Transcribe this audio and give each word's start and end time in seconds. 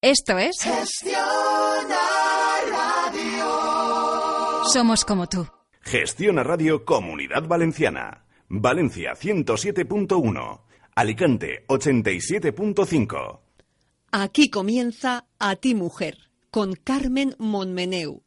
Esto 0.00 0.38
es 0.38 0.56
Gestiona 0.62 1.98
Radio. 2.70 4.64
Somos 4.72 5.04
como 5.04 5.28
tú. 5.28 5.44
Gestiona 5.80 6.44
Radio 6.44 6.84
Comunidad 6.84 7.48
Valenciana. 7.48 8.24
Valencia 8.48 9.14
107.1. 9.16 10.60
Alicante 10.94 11.64
87.5. 11.66 13.40
Aquí 14.12 14.50
comienza 14.50 15.26
A 15.40 15.56
ti 15.56 15.74
mujer 15.74 16.16
con 16.52 16.74
Carmen 16.76 17.34
Monmeneu. 17.38 18.22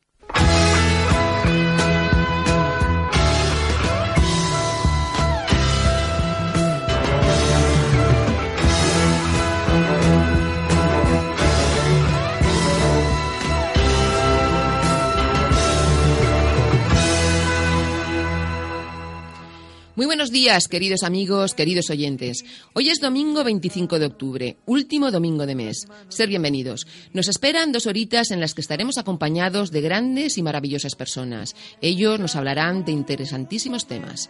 Muy 19.98 20.06
buenos 20.06 20.32
días, 20.32 20.70
queridos 20.70 21.04
amigos, 21.04 21.54
queridos 21.54 21.90
oyentes. 21.90 22.46
Hoy 22.72 22.90
es 22.90 23.02
domingo 23.02 23.44
25 23.44 24.00
de 24.00 24.06
octubre, 24.06 24.58
último 24.66 25.12
domingo 25.12 25.46
de 25.46 25.54
mes. 25.54 25.86
Ser 26.08 26.30
bienvenidos. 26.30 26.88
Nos 27.12 27.28
esperan 27.28 27.74
dos 27.74 27.88
horitas 27.88 28.32
en 28.32 28.40
las 28.40 28.54
que 28.54 28.62
estaremos 28.62 28.98
acompañados 28.98 29.70
de 29.70 29.82
grandes 29.82 30.38
y 30.38 30.44
maravillosas 30.44 30.96
personas. 30.96 31.58
Ellos 31.82 32.22
nos 32.22 32.38
hablarán 32.38 32.86
de 32.86 32.94
interesantísimos 32.94 33.86
temas. 33.86 34.30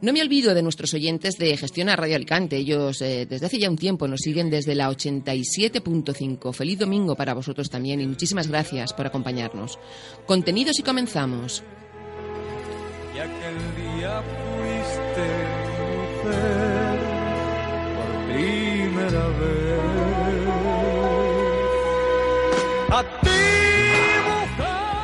No 0.00 0.14
me 0.14 0.22
olvido 0.22 0.54
de 0.54 0.62
nuestros 0.62 0.94
oyentes 0.94 1.36
de 1.36 1.54
Gestión 1.58 1.90
a 1.90 1.96
Radio 1.96 2.16
Alicante. 2.16 2.56
Ellos 2.56 3.02
eh, 3.02 3.26
desde 3.28 3.44
hace 3.44 3.58
ya 3.58 3.68
un 3.68 3.76
tiempo 3.76 4.08
nos 4.08 4.20
siguen 4.20 4.48
desde 4.48 4.74
la 4.74 4.88
87.5. 4.88 6.54
Feliz 6.54 6.78
domingo 6.78 7.14
para 7.14 7.34
vosotros 7.34 7.68
también 7.68 8.00
y 8.00 8.06
muchísimas 8.06 8.48
gracias 8.48 8.94
por 8.94 9.06
acompañarnos. 9.06 9.78
Contenidos 10.24 10.78
y 10.78 10.82
comenzamos. 10.82 11.62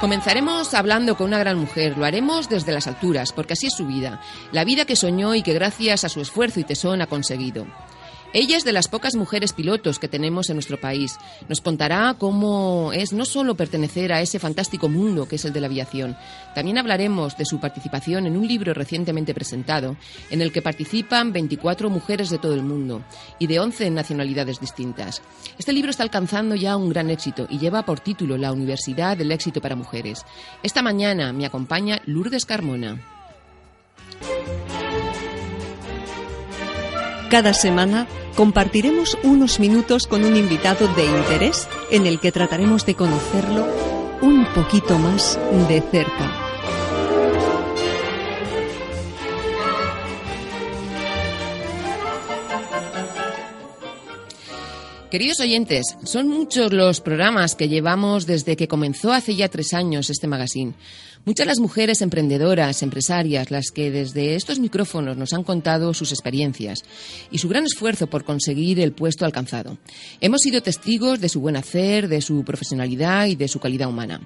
Comenzaremos 0.05 0.75
hablando 0.75 1.17
con 1.17 1.28
una 1.28 1.39
gran 1.39 1.56
mujer. 1.56 1.97
Lo 1.97 2.05
haremos 2.05 2.50
desde 2.50 2.72
las 2.72 2.86
alturas, 2.86 3.33
porque 3.33 3.55
así 3.55 3.69
es 3.69 3.75
su 3.75 3.86
vida. 3.86 4.20
La 4.52 4.64
vida 4.64 4.84
que 4.84 4.97
soñó 4.97 5.34
y 5.34 5.42
que 5.42 5.55
gracias 5.55 6.05
a 6.05 6.11
su 6.11 6.20
esfuerzo 6.20 6.61
y 6.61 6.64
tesón 6.64 7.00
ha 7.00 7.06
conseguido. 7.06 7.67
Ella 8.35 8.57
es 8.57 8.65
de 8.65 8.73
las 8.73 8.89
pocas 8.89 9.15
mujeres 9.15 9.53
pilotos 9.53 10.01
que 10.01 10.09
tenemos 10.09 10.51
en 10.51 10.57
nuestro 10.57 10.81
país. 10.81 11.19
Nos 11.49 11.61
contará 11.61 12.17
cómo 12.19 12.91
es 12.93 13.13
no 13.13 13.25
solo 13.25 13.55
pertenecer 13.55 14.13
a 14.13 14.21
ese 14.21 14.41
fantástico 14.41 14.89
mundo 14.89 15.29
que 15.29 15.37
es 15.37 15.45
el 15.45 15.53
de 15.53 15.61
la 15.61 15.69
aviación, 15.69 16.17
también 16.53 16.77
hablaremos 16.77 17.37
de 17.37 17.45
su 17.45 17.61
participación 17.61 18.27
en 18.27 18.37
un 18.37 18.49
libro 18.49 18.75
recientemente 18.75 19.35
presentado, 19.35 19.97
en 20.31 20.43
el 20.43 20.51
que 20.51 20.63
participan 20.63 21.33
24 21.33 21.91
mujeres 21.91 22.29
de 22.29 22.39
todo 22.39 22.55
el 22.55 22.65
mundo 22.65 23.05
y 23.39 23.47
de 23.47 23.61
11 23.61 23.93
nacionalidades 23.93 24.59
distintas. 24.59 25.23
Este 25.57 25.73
libro 25.73 25.93
está 25.93 26.03
alcanzando 26.03 26.57
ya 26.57 26.77
un 26.77 26.89
gran 26.89 27.11
éxito 27.11 27.47
y 27.48 27.61
lleva 27.61 27.85
por 27.85 28.01
título 28.01 28.37
La 28.37 28.53
Universidad 28.53 29.17
del 29.17 29.31
Éxito 29.31 29.61
para 29.61 29.77
Mujeres. 29.77 30.25
Esta 30.65 30.83
mañana 30.83 31.33
me 31.33 31.47
acompaña 31.47 32.03
Lourdes 32.05 32.47
Carmona. 32.47 33.01
Cada 37.31 37.55
semana 37.55 38.09
compartiremos 38.35 39.17
unos 39.23 39.61
minutos 39.61 40.07
con 40.07 40.25
un 40.25 40.37
invitado 40.37 40.93
de 40.95 41.05
interés 41.05 41.69
en 41.91 42.07
el 42.07 42.21
que 42.21 42.33
trataremos 42.33 42.85
de 42.87 42.95
conocerlo 42.95 43.67
un 44.23 44.47
poquito 44.55 44.99
más 44.99 45.39
de 45.69 45.81
cerca. 45.81 46.45
Queridos 55.11 55.39
oyentes, 55.39 55.97
son 56.03 56.29
muchos 56.29 56.73
los 56.73 57.01
programas 57.01 57.55
que 57.55 57.69
llevamos 57.69 58.27
desde 58.27 58.57
que 58.57 58.67
comenzó 58.67 59.13
hace 59.13 59.37
ya 59.37 59.48
tres 59.48 59.73
años 59.73 60.11
este 60.11 60.27
magazine. 60.27 60.75
Muchas 61.27 61.46
las 61.46 61.58
mujeres 61.58 62.02
emprendedoras, 62.02 62.83
empresarias, 62.83 63.51
las 63.51 63.70
que 63.70 63.90
desde 63.90 64.35
estos 64.35 64.58
micrófonos 64.58 65.17
nos 65.17 65.33
han 65.33 65.42
contado 65.42 65.95
sus 65.95 66.12
experiencias 66.12 66.85
y 67.30 67.39
su 67.39 67.48
gran 67.48 67.64
esfuerzo 67.64 68.08
por 68.08 68.24
conseguir 68.24 68.79
el 68.79 68.92
puesto 68.92 69.24
alcanzado. 69.24 69.79
Hemos 70.20 70.42
sido 70.42 70.61
testigos 70.63 71.23
de 71.23 71.30
su 71.30 71.40
buen 71.40 71.57
hacer, 71.57 72.08
de 72.08 72.20
su 72.20 72.45
profesionalidad 72.45 73.24
y 73.24 73.36
de 73.36 73.48
su 73.48 73.58
calidad 73.58 73.89
humana. 73.89 74.20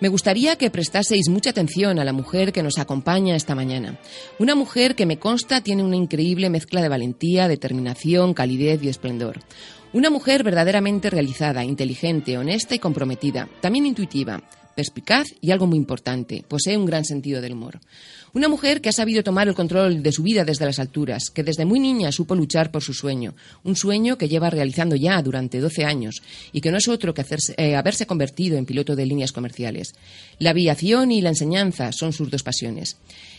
Me 0.00 0.08
gustaría 0.08 0.56
que 0.56 0.70
prestaseis 0.70 1.28
mucha 1.28 1.50
atención 1.50 1.98
a 1.98 2.06
la 2.06 2.14
mujer 2.14 2.54
que 2.54 2.62
nos 2.62 2.78
acompaña 2.78 3.36
esta 3.36 3.54
mañana. 3.54 3.98
Una 4.38 4.54
mujer 4.54 4.94
que 4.94 5.04
me 5.04 5.18
consta 5.18 5.60
tiene 5.60 5.84
una 5.84 5.96
increíble 5.96 6.48
mezcla 6.48 6.80
de 6.80 6.88
valentía, 6.88 7.48
determinación, 7.48 8.32
calidez 8.32 8.82
y 8.82 8.88
esplendor. 8.88 9.40
Una 9.92 10.08
mujer 10.08 10.42
verdaderamente 10.42 11.10
realizada, 11.10 11.64
inteligente, 11.64 12.38
honesta 12.38 12.74
y 12.74 12.78
comprometida, 12.78 13.46
también 13.60 13.84
intuitiva, 13.84 14.42
perspicaz 14.74 15.26
y 15.40 15.50
algo 15.50 15.66
muy 15.66 15.78
importante, 15.78 16.44
posee 16.46 16.76
un 16.76 16.86
gran 16.86 17.04
sentido 17.04 17.40
del 17.40 17.52
humor. 17.52 17.80
Una 18.32 18.48
mujer 18.48 18.80
que 18.80 18.88
ha 18.88 18.92
sabido 18.92 19.24
tomar 19.24 19.48
el 19.48 19.54
control 19.54 20.04
de 20.04 20.12
su 20.12 20.22
vida 20.22 20.44
desde 20.44 20.64
las 20.64 20.78
alturas, 20.78 21.30
que 21.30 21.42
desde 21.42 21.64
muy 21.64 21.80
niña 21.80 22.12
supo 22.12 22.36
luchar 22.36 22.70
por 22.70 22.80
su 22.80 22.94
sueño, 22.94 23.34
un 23.64 23.74
sueño 23.74 24.18
que 24.18 24.28
lleva 24.28 24.50
realizando 24.50 24.94
ya 24.94 25.20
durante 25.20 25.58
12 25.58 25.84
años 25.84 26.22
y 26.52 26.60
que 26.60 26.70
no 26.70 26.78
es 26.78 26.86
otro 26.86 27.12
que 27.12 27.24
eh, 27.56 27.74
haberse 27.74 28.06
convertido 28.06 28.56
en 28.56 28.66
piloto 28.66 28.94
de 28.94 29.06
líneas 29.06 29.32
comerciales. 29.32 29.94
La 30.38 30.50
aviación 30.50 31.10
y 31.10 31.22
la 31.22 31.30
enseñanza 31.30 31.90
son 31.90 32.12
sus 32.12 32.30
dos 32.30 32.44
pasiones. 32.44 32.98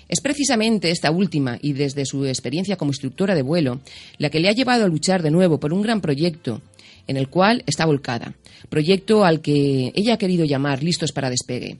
Es 0.09 0.19
precisamente 0.19 0.91
esta 0.91 1.09
última, 1.09 1.57
y 1.61 1.71
desde 1.71 2.05
su 2.05 2.25
experiencia 2.25 2.75
como 2.75 2.91
instructora 2.91 3.33
de 3.33 3.43
vuelo, 3.43 3.79
la 4.17 4.29
que 4.29 4.41
le 4.41 4.49
ha 4.49 4.51
llevado 4.51 4.83
a 4.83 4.89
luchar 4.89 5.23
de 5.23 5.31
nuevo 5.31 5.57
por 5.57 5.71
un 5.71 5.81
gran 5.81 6.01
proyecto 6.01 6.61
en 7.07 7.17
el 7.17 7.27
cual 7.27 7.63
está 7.65 7.85
volcada, 7.85 8.33
proyecto 8.69 9.25
al 9.25 9.41
que 9.41 9.91
ella 9.95 10.13
ha 10.13 10.17
querido 10.17 10.45
llamar 10.45 10.83
Listos 10.83 11.11
para 11.11 11.29
Despegue. 11.29 11.77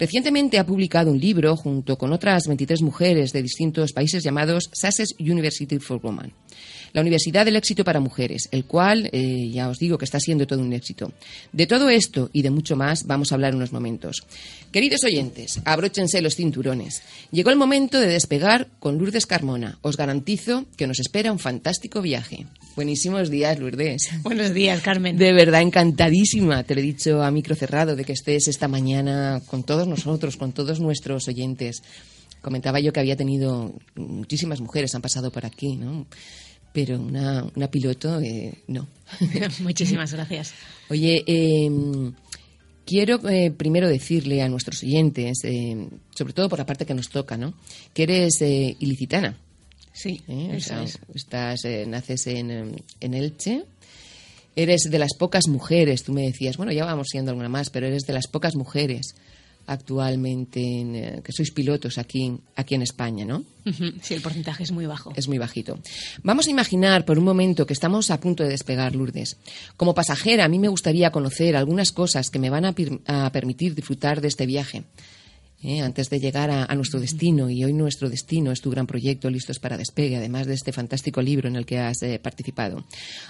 Recientemente 0.00 0.58
ha 0.58 0.64
publicado 0.64 1.10
un 1.10 1.20
libro 1.20 1.54
junto 1.56 1.98
con 1.98 2.10
otras 2.14 2.46
23 2.46 2.80
mujeres 2.80 3.34
de 3.34 3.42
distintos 3.42 3.92
países 3.92 4.24
llamados 4.24 4.70
Sussex 4.72 5.14
University 5.18 5.78
for 5.78 6.00
Women. 6.02 6.32
La 6.94 7.02
Universidad 7.02 7.44
del 7.44 7.56
Éxito 7.56 7.84
para 7.84 8.00
Mujeres, 8.00 8.48
el 8.50 8.64
cual 8.64 9.10
eh, 9.12 9.50
ya 9.52 9.68
os 9.68 9.78
digo 9.78 9.98
que 9.98 10.06
está 10.06 10.18
siendo 10.18 10.46
todo 10.46 10.60
un 10.60 10.72
éxito. 10.72 11.12
De 11.52 11.66
todo 11.66 11.90
esto 11.90 12.30
y 12.32 12.40
de 12.40 12.50
mucho 12.50 12.76
más 12.76 13.06
vamos 13.06 13.30
a 13.30 13.34
hablar 13.34 13.54
unos 13.54 13.72
momentos. 13.72 14.24
Queridos 14.72 15.04
oyentes, 15.04 15.60
abróchense 15.66 16.22
los 16.22 16.34
cinturones. 16.34 17.02
Llegó 17.30 17.50
el 17.50 17.56
momento 17.56 18.00
de 18.00 18.08
despegar 18.08 18.68
con 18.80 18.98
Lourdes 18.98 19.26
Carmona. 19.26 19.78
Os 19.82 19.98
garantizo 19.98 20.64
que 20.76 20.86
nos 20.86 20.98
espera 20.98 21.30
un 21.30 21.38
fantástico 21.38 22.00
viaje. 22.00 22.46
Buenísimos 22.74 23.30
días, 23.30 23.58
Lourdes. 23.58 24.08
Buenos 24.22 24.54
días, 24.54 24.80
Carmen. 24.80 25.16
De 25.16 25.32
verdad, 25.32 25.60
encantadísima, 25.60 26.62
te 26.64 26.74
lo 26.74 26.80
he 26.80 26.84
dicho 26.84 27.22
a 27.22 27.30
micro 27.30 27.54
cerrado, 27.54 27.94
de 27.94 28.04
que 28.04 28.14
estés 28.14 28.48
esta 28.48 28.68
mañana 28.68 29.42
con 29.46 29.64
todos 29.64 29.86
nosotros, 29.90 30.36
con 30.36 30.52
todos 30.52 30.80
nuestros 30.80 31.28
oyentes. 31.28 31.82
Comentaba 32.40 32.80
yo 32.80 32.92
que 32.92 33.00
había 33.00 33.16
tenido 33.16 33.74
muchísimas 33.96 34.60
mujeres, 34.60 34.94
han 34.94 35.02
pasado 35.02 35.30
por 35.30 35.44
aquí, 35.44 35.76
¿no? 35.76 36.06
Pero 36.72 37.00
una, 37.00 37.44
una 37.54 37.70
piloto, 37.70 38.20
eh, 38.20 38.62
no. 38.68 38.88
Muchísimas 39.60 40.12
gracias. 40.12 40.54
Oye, 40.88 41.24
eh, 41.26 41.68
quiero 42.90 43.20
eh, 43.28 43.52
primero 43.52 43.88
decirle 43.88 44.42
a 44.42 44.48
nuestros 44.48 44.82
oyentes, 44.82 45.44
eh, 45.44 45.88
sobre 46.12 46.32
todo 46.32 46.48
por 46.48 46.58
la 46.58 46.66
parte 46.66 46.84
que 46.84 46.94
nos 46.94 47.08
toca, 47.08 47.36
¿no? 47.36 47.54
Que 47.94 48.02
eres 48.02 48.42
eh, 48.42 48.76
ilicitana. 48.80 49.38
Sí. 49.92 50.22
O 50.26 50.32
eso 50.52 50.68
sea, 50.70 50.82
es. 50.82 50.98
estás, 51.14 51.60
naces 51.86 52.26
en, 52.26 52.82
en 53.00 53.14
Elche. 53.14 53.64
Eres 54.56 54.82
de 54.90 54.98
las 54.98 55.14
pocas 55.16 55.46
mujeres, 55.46 56.02
tú 56.02 56.12
me 56.12 56.22
decías, 56.22 56.56
bueno, 56.56 56.72
ya 56.72 56.84
vamos 56.84 57.06
siendo 57.10 57.30
alguna 57.30 57.48
más, 57.48 57.70
pero 57.70 57.86
eres 57.86 58.02
de 58.02 58.12
las 58.12 58.26
pocas 58.26 58.56
mujeres 58.56 59.14
actualmente 59.70 60.60
en, 60.60 60.96
eh, 60.96 61.20
que 61.22 61.30
sois 61.30 61.54
pilotos 61.54 61.96
aquí, 61.96 62.34
aquí 62.56 62.74
en 62.74 62.82
España, 62.82 63.24
¿no? 63.24 63.44
Sí, 64.02 64.14
el 64.14 64.20
porcentaje 64.20 64.64
es 64.64 64.72
muy 64.72 64.86
bajo. 64.86 65.12
Es 65.14 65.28
muy 65.28 65.38
bajito. 65.38 65.78
Vamos 66.24 66.48
a 66.48 66.50
imaginar 66.50 67.04
por 67.04 67.18
un 67.18 67.24
momento 67.24 67.66
que 67.66 67.72
estamos 67.72 68.10
a 68.10 68.18
punto 68.18 68.42
de 68.42 68.48
despegar, 68.50 68.96
Lourdes. 68.96 69.36
Como 69.76 69.94
pasajera, 69.94 70.44
a 70.44 70.48
mí 70.48 70.58
me 70.58 70.66
gustaría 70.68 71.12
conocer 71.12 71.54
algunas 71.54 71.92
cosas 71.92 72.30
que 72.30 72.40
me 72.40 72.50
van 72.50 72.64
a 72.64 73.30
permitir 73.30 73.76
disfrutar 73.76 74.20
de 74.20 74.28
este 74.28 74.44
viaje. 74.44 74.84
¿Eh? 75.62 75.80
antes 75.80 76.08
de 76.10 76.20
llegar 76.20 76.50
a, 76.50 76.64
a 76.64 76.74
nuestro 76.74 77.00
destino. 77.00 77.50
Y 77.50 77.64
hoy 77.64 77.72
nuestro 77.72 78.08
destino 78.08 78.52
es 78.52 78.60
tu 78.60 78.70
gran 78.70 78.86
proyecto 78.86 79.30
Listos 79.30 79.58
para 79.58 79.76
Despegue, 79.76 80.16
además 80.16 80.46
de 80.46 80.54
este 80.54 80.72
fantástico 80.72 81.22
libro 81.22 81.48
en 81.48 81.56
el 81.56 81.66
que 81.66 81.78
has 81.78 82.02
eh, 82.02 82.18
participado. 82.18 82.84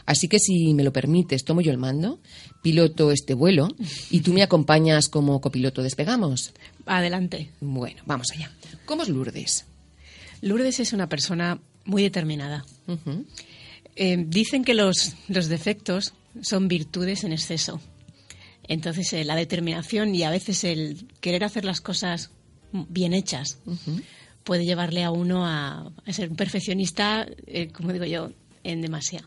Así 0.06 0.29
que, 0.29 0.38
si 0.38 0.75
me 0.75 0.85
lo 0.85 0.93
permites, 0.93 1.44
tomo 1.44 1.61
yo 1.61 1.71
el 1.71 1.79
mando, 1.79 2.21
piloto 2.62 3.12
este 3.12 3.35
vuelo 3.35 3.69
y 4.11 4.21
tú 4.21 4.32
me 4.32 4.43
acompañas 4.43 5.09
como 5.09 5.41
copiloto. 5.41 5.82
¿Despegamos? 5.82 6.53
Adelante. 6.87 7.50
Bueno, 7.61 8.03
vamos 8.06 8.29
allá. 8.32 8.50
¿Cómo 8.85 9.03
es 9.03 9.09
Lourdes? 9.09 9.67
Lourdes 10.43 10.81
es 10.81 10.93
una 10.93 11.09
persona 11.09 11.61
muy 11.85 12.03
determinada. 12.03 12.65
Eh, 13.97 14.25
dicen 14.27 14.65
que 14.65 14.75
los, 14.75 15.15
los 15.29 15.49
defectos 15.49 16.15
son 16.41 16.69
virtudes 16.69 17.25
en 17.25 17.32
exceso. 17.32 17.81
Entonces, 18.70 19.12
eh, 19.12 19.25
la 19.25 19.34
determinación 19.34 20.14
y 20.14 20.22
a 20.22 20.31
veces 20.31 20.62
el 20.64 21.06
querer 21.20 21.43
hacer 21.44 21.64
las 21.64 21.81
cosas 21.81 22.31
bien 22.72 23.12
hechas 23.12 23.58
puede 24.44 24.64
llevarle 24.64 25.02
a 25.02 25.11
uno 25.11 25.44
a, 25.44 25.93
a 26.06 26.12
ser 26.12 26.31
un 26.31 26.37
perfeccionista, 26.37 27.26
eh, 27.46 27.69
como 27.72 27.93
digo 27.93 28.05
yo, 28.05 28.31
en 28.62 28.81
demasía. 28.81 29.26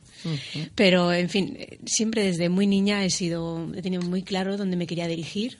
Pero, 0.76 1.12
en 1.12 1.28
fin, 1.30 1.56
eh, 1.60 1.80
siempre 1.86 2.24
desde 2.24 2.48
muy 2.50 2.68
niña 2.68 3.04
he 3.04 3.10
sido, 3.10 3.70
he 3.76 3.82
tenido 3.82 4.02
muy 4.04 4.24
claro 4.24 4.56
dónde 4.58 4.78
me 4.78 4.88
quería 4.88 5.08
dirigir 5.08 5.58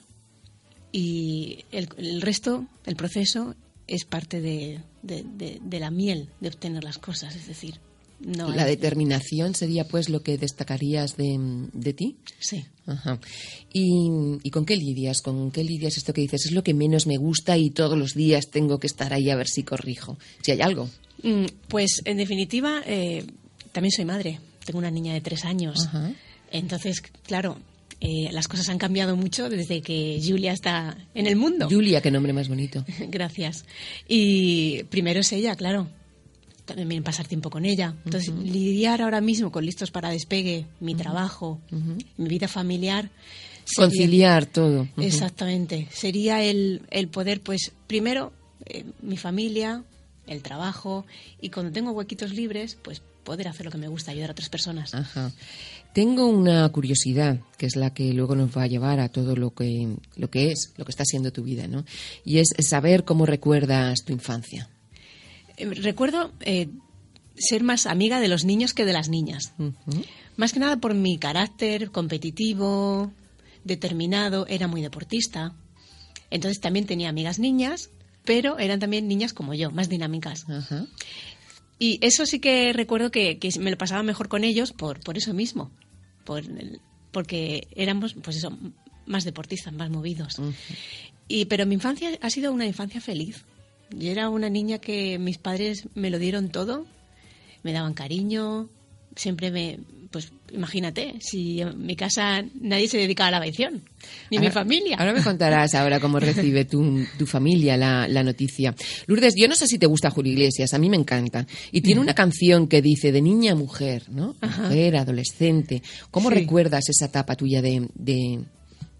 y 0.92 1.64
el, 1.72 1.88
el 1.98 2.22
resto, 2.22 2.66
el 2.86 2.96
proceso, 2.96 3.54
es 3.86 4.04
parte 4.04 4.40
de, 4.40 4.80
de- 5.02 5.24
de- 5.24 5.60
de 5.62 5.78
la 5.80 5.90
miel 5.90 6.30
de 6.40 6.48
obtener 6.48 6.84
las 6.84 6.98
cosas. 6.98 7.34
Es 7.36 7.46
decir, 7.48 7.80
no 8.20 8.48
La 8.50 8.62
hay- 8.64 8.70
determinación 8.76 9.54
sería 9.54 9.86
pues 9.86 10.08
lo 10.08 10.22
que 10.22 10.38
destacarías 10.38 11.16
de, 11.16 11.36
de 11.72 11.92
ti. 11.92 12.16
Sí. 12.38 12.64
Ajá. 12.86 13.18
¿Y, 13.72 14.08
¿Y 14.42 14.50
con 14.50 14.64
qué 14.66 14.76
lidias? 14.76 15.22
¿Con 15.22 15.50
qué 15.50 15.64
lidias 15.64 15.96
esto 15.96 16.12
que 16.12 16.20
dices? 16.20 16.46
Es 16.46 16.52
lo 16.52 16.62
que 16.62 16.74
menos 16.74 17.06
me 17.06 17.16
gusta 17.16 17.56
y 17.56 17.70
todos 17.70 17.98
los 17.98 18.14
días 18.14 18.50
tengo 18.50 18.78
que 18.78 18.86
estar 18.86 19.12
ahí 19.12 19.30
a 19.30 19.36
ver 19.36 19.48
si 19.48 19.62
corrijo. 19.62 20.18
Si 20.42 20.50
hay 20.52 20.60
algo. 20.60 20.88
Mm, 21.22 21.46
Pues 21.68 22.02
en 22.04 22.18
definitiva, 22.18 22.82
eh, 22.86 23.24
también 23.72 23.92
soy 23.92 24.04
madre. 24.04 24.40
Tengo 24.64 24.78
una 24.78 24.90
niña 24.90 25.14
de 25.14 25.20
tres 25.20 25.44
años. 25.44 25.86
Ajá. 25.86 26.12
Entonces, 26.52 27.02
claro, 27.26 27.58
eh, 28.00 28.28
las 28.32 28.48
cosas 28.48 28.68
han 28.68 28.78
cambiado 28.78 29.16
mucho 29.16 29.48
desde 29.48 29.80
que 29.80 30.20
Julia 30.24 30.52
está 30.52 30.96
en 31.14 31.26
el 31.26 31.36
mundo. 31.36 31.68
Julia, 31.70 32.00
qué 32.02 32.10
nombre 32.10 32.32
más 32.32 32.48
bonito. 32.48 32.84
Gracias. 33.08 33.64
Y 34.08 34.82
primero 34.84 35.20
es 35.20 35.32
ella, 35.32 35.54
claro. 35.56 35.88
También 36.64 37.02
pasar 37.02 37.26
tiempo 37.28 37.50
con 37.50 37.66
ella. 37.66 37.94
Entonces, 38.06 38.32
lidiar 38.34 39.02
ahora 39.02 39.20
mismo 39.20 39.52
con 39.52 39.66
listos 39.66 39.90
para 39.90 40.08
despegue, 40.10 40.66
mi 40.80 40.94
trabajo, 40.94 41.60
mi 42.16 42.28
vida 42.28 42.48
familiar. 42.48 43.10
sería- 43.66 43.86
Conciliar 43.88 44.46
todo. 44.46 44.88
Exactamente. 44.96 45.88
Sería 45.92 46.42
el, 46.42 46.82
el 46.90 47.08
poder, 47.08 47.40
pues, 47.42 47.72
primero, 47.86 48.32
eh, 48.66 48.84
mi 49.02 49.16
familia, 49.18 49.84
el 50.26 50.40
trabajo, 50.42 51.04
y 51.40 51.50
cuando 51.50 51.70
tengo 51.72 51.92
huequitos 51.92 52.32
libres, 52.32 52.78
pues 52.82 53.02
poder 53.24 53.48
hacer 53.48 53.64
lo 53.66 53.72
que 53.72 53.78
me 53.78 53.88
gusta, 53.88 54.10
ayudar 54.12 54.30
a 54.30 54.32
otras 54.32 54.48
personas. 54.50 54.94
Ajá. 54.94 55.32
Tengo 55.94 56.26
una 56.26 56.68
curiosidad, 56.70 57.40
que 57.56 57.66
es 57.66 57.76
la 57.76 57.92
que 57.94 58.12
luego 58.12 58.34
nos 58.36 58.56
va 58.56 58.64
a 58.64 58.66
llevar 58.66 59.00
a 59.00 59.08
todo 59.08 59.36
lo 59.36 59.54
que, 59.54 59.96
lo 60.16 60.28
que 60.30 60.50
es, 60.50 60.72
lo 60.76 60.84
que 60.84 60.90
está 60.90 61.04
siendo 61.04 61.30
tu 61.32 61.42
vida, 61.42 61.66
¿no? 61.68 61.84
Y 62.24 62.38
es 62.38 62.48
saber 62.58 63.04
cómo 63.04 63.24
recuerdas 63.26 64.00
tu 64.04 64.12
infancia. 64.12 64.68
Eh, 65.56 65.66
Recuerdo 65.66 66.32
eh, 66.40 66.68
ser 67.36 67.62
más 67.62 67.86
amiga 67.86 68.20
de 68.20 68.28
los 68.28 68.44
niños 68.44 68.74
que 68.74 68.84
de 68.84 68.92
las 68.92 69.08
niñas. 69.08 69.52
Más 70.36 70.52
que 70.52 70.60
nada 70.60 70.76
por 70.78 70.94
mi 70.94 71.18
carácter 71.18 71.90
competitivo, 71.90 73.12
determinado, 73.64 74.46
era 74.48 74.66
muy 74.68 74.82
deportista. 74.82 75.54
Entonces 76.30 76.60
también 76.60 76.86
tenía 76.86 77.08
amigas 77.08 77.38
niñas, 77.38 77.90
pero 78.24 78.58
eran 78.58 78.80
también 78.80 79.06
niñas 79.08 79.32
como 79.32 79.54
yo, 79.54 79.70
más 79.70 79.88
dinámicas. 79.88 80.44
Y 81.78 81.98
eso 82.02 82.24
sí 82.26 82.38
que 82.40 82.72
recuerdo 82.72 83.10
que, 83.10 83.38
que 83.38 83.50
me 83.60 83.70
lo 83.70 83.76
pasaba 83.78 84.02
mejor 84.02 84.28
con 84.28 84.44
ellos 84.44 84.72
por, 84.72 85.00
por 85.00 85.16
eso 85.18 85.34
mismo, 85.34 85.70
por 86.24 86.44
el- 86.44 86.80
porque 87.12 87.68
éramos, 87.76 88.14
pues 88.14 88.36
eso, 88.36 88.56
más 89.06 89.24
deportistas, 89.24 89.72
más 89.72 89.90
movidos. 89.90 90.36
y, 91.28 91.44
pero 91.46 91.66
mi 91.66 91.74
infancia 91.74 92.10
ha 92.20 92.30
sido 92.30 92.52
una 92.52 92.66
infancia 92.66 93.00
feliz. 93.00 93.44
Yo 93.90 94.10
era 94.10 94.28
una 94.28 94.48
niña 94.50 94.78
que 94.78 95.18
mis 95.18 95.38
padres 95.38 95.88
me 95.94 96.10
lo 96.10 96.18
dieron 96.18 96.48
todo, 96.48 96.86
me 97.62 97.72
daban 97.72 97.94
cariño, 97.94 98.68
siempre 99.16 99.50
me, 99.50 99.78
pues 100.10 100.32
imagínate, 100.52 101.14
si 101.20 101.60
en 101.60 101.84
mi 101.86 101.94
casa 101.96 102.44
nadie 102.60 102.88
se 102.88 102.98
dedicaba 102.98 103.28
a 103.28 103.30
la 103.32 103.36
aviación, 103.38 103.82
ni 104.30 104.38
mi 104.38 104.50
familia. 104.50 104.96
Ahora 104.98 105.12
me 105.12 105.22
contarás 105.22 105.74
ahora 105.74 106.00
cómo 106.00 106.18
recibe 106.20 106.64
tu, 106.64 107.04
tu 107.18 107.26
familia 107.26 107.76
la, 107.76 108.08
la 108.08 108.22
noticia. 108.22 108.74
Lourdes, 109.06 109.34
yo 109.36 109.46
no 109.48 109.54
sé 109.54 109.66
si 109.66 109.78
te 109.78 109.86
gusta 109.86 110.10
Julio 110.10 110.32
Iglesias, 110.32 110.74
a 110.74 110.78
mí 110.78 110.88
me 110.90 110.96
encanta. 110.96 111.46
Y 111.72 111.80
tiene 111.80 112.00
una 112.00 112.14
canción 112.14 112.66
que 112.68 112.82
dice 112.82 113.12
de 113.12 113.22
niña 113.22 113.52
a 113.52 113.56
mujer, 113.56 114.04
¿no? 114.10 114.34
Mujer, 114.42 114.96
adolescente. 114.96 115.82
¿Cómo 116.10 116.28
Sí. 116.30 116.34
recuerdas 116.36 116.88
esa 116.88 117.06
etapa 117.06 117.36
tuya 117.36 117.62
de, 117.62 117.88
de, 117.94 118.40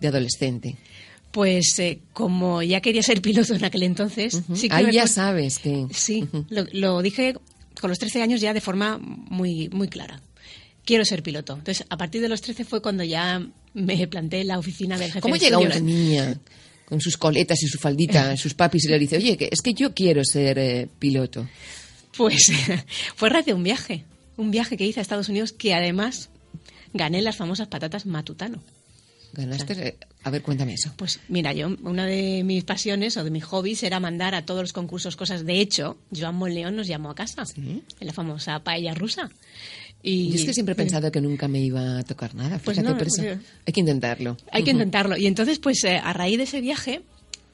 de 0.01 0.09
adolescente? 0.09 0.77
Pues 1.35 1.77
eh, 1.81 1.99
como 2.13 2.63
ya 2.63 2.81
quería 2.81 3.03
ser 3.03 3.21
piloto 3.21 3.57
en 3.57 3.65
aquel 3.65 3.83
entonces, 3.83 4.41
sí 4.55 4.69
que 4.69 4.75
Ahí 4.77 4.93
ya 4.93 5.09
sabes 5.09 5.59
que... 5.59 5.89
Sí, 5.91 6.29
lo, 6.49 6.65
lo 6.71 7.03
dije 7.03 7.35
con 7.81 7.91
los 7.91 7.99
13 7.99 8.23
años 8.23 8.41
ya 8.41 8.55
de 8.55 8.61
forma 8.61 8.99
muy, 8.99 9.69
muy 9.71 9.89
clara. 9.89 10.23
Quiero 10.85 11.05
ser 11.05 11.25
piloto. 11.25 11.55
Entonces, 11.55 11.85
a 11.91 11.97
partir 11.97 12.23
de 12.23 12.29
los 12.29 12.41
13 12.41 12.65
fue 12.65 12.81
cuando 12.81 13.03
ya 13.03 13.45
me 13.73 14.07
planté 14.07 14.43
en 14.43 14.47
la 14.47 14.61
oficina 14.61 14.97
del 14.97 15.09
jefe 15.09 15.23
¿Cómo 15.23 15.35
de 15.35 15.41
llega 15.41 15.59
una 15.59 15.81
niña 15.81 16.39
con 16.85 17.01
sus 17.01 17.17
coletas 17.17 17.61
y 17.65 17.67
su 17.67 17.79
faldita, 17.79 18.37
sus 18.37 18.55
papis, 18.55 18.85
y 18.85 18.89
le 18.91 18.99
dice, 19.01 19.17
oye, 19.17 19.37
que 19.37 19.49
es 19.51 19.61
que 19.61 19.75
yo 19.75 19.93
quiero 19.93 20.25
ser 20.25 20.57
eh, 20.61 20.89
piloto? 21.01 21.49
Pues 22.17 22.53
fue 23.17 23.43
de 23.43 23.55
un 23.55 23.65
viaje. 23.65 24.05
Un 24.37 24.53
viaje 24.53 24.77
que 24.77 24.87
hice 24.87 25.01
a 25.01 25.03
Estados 25.03 25.29
Unidos 25.29 25.51
que 25.51 25.75
además 25.75 26.31
gané 26.93 27.23
las 27.23 27.37
famosas 27.37 27.67
patatas 27.67 28.07
Matutano. 28.07 28.63
¿Ganaste? 29.35 29.89
eh, 29.89 29.97
A 30.23 30.31
ver, 30.31 30.43
cuéntame 30.43 30.75
eso. 30.75 30.93
Pues 30.97 31.21
mira, 31.29 31.53
yo, 31.53 31.69
una 31.83 32.07
de 32.07 32.43
mis 32.45 32.65
pasiones 32.65 33.17
o 33.17 33.25
de 33.25 33.31
mis 33.31 33.45
hobbies 33.45 33.83
era 33.83 34.01
mandar 34.01 34.35
a 34.35 34.45
todos 34.47 34.63
los 34.63 34.73
concursos 34.73 35.17
cosas. 35.17 35.45
De 35.45 35.61
hecho, 35.61 35.99
Joan 36.17 36.37
Monleón 36.37 36.77
nos 36.77 36.87
llamó 36.87 37.11
a 37.11 37.15
casa, 37.15 37.45
en 37.57 37.83
la 38.01 38.13
famosa 38.13 38.59
paella 38.61 38.95
rusa. 38.95 39.31
Y 40.03 40.29
Yo 40.29 40.37
es 40.37 40.45
que 40.45 40.53
siempre 40.53 40.75
he 40.75 40.77
pensado 40.77 41.11
que 41.11 41.21
nunca 41.23 41.49
me 41.49 41.61
iba 41.61 41.99
a 41.99 42.03
tocar 42.05 42.35
nada. 42.35 42.59
Pues 42.59 42.77
Fíjate, 42.77 42.93
no, 42.93 42.99
por 42.99 43.07
eso 43.07 43.23
o 43.23 43.25
sea, 43.25 43.41
hay 43.67 43.73
que 43.73 43.81
intentarlo. 43.81 44.37
Hay 44.53 44.63
que 44.63 44.71
intentarlo. 44.71 45.17
Y 45.17 45.27
entonces, 45.27 45.59
pues 45.59 45.83
eh, 45.85 45.97
a 45.97 46.13
raíz 46.13 46.37
de 46.37 46.45
ese 46.45 46.61
viaje, 46.61 47.01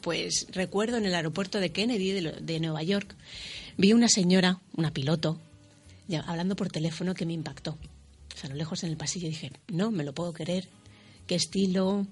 pues 0.01 0.49
recuerdo 0.51 0.97
en 0.97 1.07
el 1.07 1.15
aeropuerto 1.15 1.61
de 1.61 1.71
Kennedy 1.71 2.11
de, 2.11 2.61
Nueva 2.61 2.83
York, 2.83 3.15
vi 3.77 3.93
una 3.93 4.09
señora, 4.09 4.59
una 4.77 4.93
piloto, 4.93 5.39
ya, 6.09 6.23
hablando 6.23 6.57
por 6.57 6.71
teléfono 6.71 7.15
que 7.15 7.25
me 7.25 7.35
impactó. 7.35 7.79
O 8.35 8.37
sea, 8.37 8.49
a 8.49 8.53
lo 8.53 8.57
lejos 8.57 8.83
en 8.83 8.91
el 8.91 8.97
pasillo 8.97 9.29
dije, 9.29 9.53
no, 9.69 9.93
me 9.93 10.03
lo 10.03 10.13
puedo 10.13 10.33
creer. 10.33 10.67
Qué 11.31 11.37
estilo, 11.37 12.09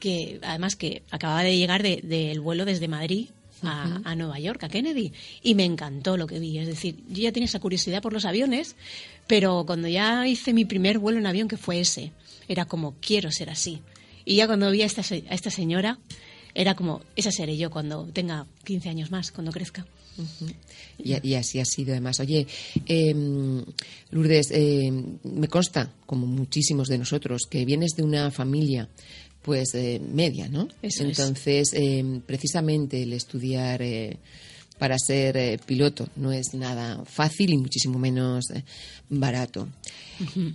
que 0.00 0.40
además 0.42 0.76
que 0.76 1.02
acababa 1.10 1.42
de 1.42 1.58
llegar 1.58 1.82
de- 1.82 2.00
del 2.02 2.40
vuelo 2.40 2.64
desde 2.64 2.88
Madrid 2.88 3.28
a, 3.62 4.00
a 4.04 4.14
Nueva 4.16 4.38
York, 4.38 4.64
a 4.64 4.70
Kennedy, 4.70 5.12
y 5.42 5.54
me 5.54 5.66
encantó 5.66 6.16
lo 6.16 6.26
que 6.26 6.38
vi. 6.38 6.56
Es 6.56 6.66
decir, 6.66 6.96
yo 7.10 7.22
ya 7.24 7.32
tenía 7.32 7.44
esa 7.44 7.60
curiosidad 7.60 8.00
por 8.00 8.14
los 8.14 8.24
aviones, 8.24 8.74
pero 9.26 9.64
cuando 9.66 9.88
ya 9.88 10.26
hice 10.26 10.54
mi 10.54 10.64
primer 10.64 10.98
vuelo 10.98 11.18
en 11.18 11.26
avión, 11.26 11.48
que 11.48 11.58
fue 11.58 11.80
ese, 11.80 12.12
era 12.48 12.64
como, 12.64 12.94
quiero 13.02 13.30
ser 13.30 13.50
así. 13.50 13.82
Y 14.24 14.36
ya 14.36 14.46
cuando 14.46 14.70
vi 14.70 14.80
a 14.80 14.86
esta, 14.86 15.02
a 15.02 15.34
esta 15.34 15.50
señora, 15.50 15.98
era 16.54 16.74
como, 16.76 17.02
esa 17.14 17.30
seré 17.30 17.58
yo 17.58 17.70
cuando 17.70 18.04
tenga 18.06 18.46
15 18.64 18.88
años 18.88 19.10
más, 19.10 19.32
cuando 19.32 19.52
crezca. 19.52 19.84
Y, 20.98 21.28
y 21.28 21.34
así 21.34 21.58
ha 21.60 21.64
sido, 21.64 21.92
además. 21.92 22.20
Oye, 22.20 22.46
eh, 22.86 23.14
Lourdes, 24.10 24.50
eh, 24.50 24.90
me 25.24 25.48
consta, 25.48 25.92
como 26.06 26.26
muchísimos 26.26 26.88
de 26.88 26.98
nosotros, 26.98 27.42
que 27.50 27.64
vienes 27.64 27.92
de 27.96 28.02
una 28.02 28.30
familia 28.30 28.88
pues 29.42 29.74
eh, 29.74 30.00
media, 30.00 30.48
¿no? 30.48 30.66
Eso. 30.82 31.04
Entonces, 31.04 31.68
eh, 31.72 32.20
precisamente 32.26 33.02
el 33.02 33.12
estudiar 33.12 33.80
eh, 33.80 34.16
para 34.78 34.98
ser 34.98 35.36
eh, 35.36 35.58
piloto 35.64 36.08
no 36.16 36.32
es 36.32 36.52
nada 36.54 37.04
fácil 37.04 37.52
y 37.52 37.56
muchísimo 37.56 37.98
menos 37.98 38.50
eh, 38.50 38.64
barato. 39.08 39.68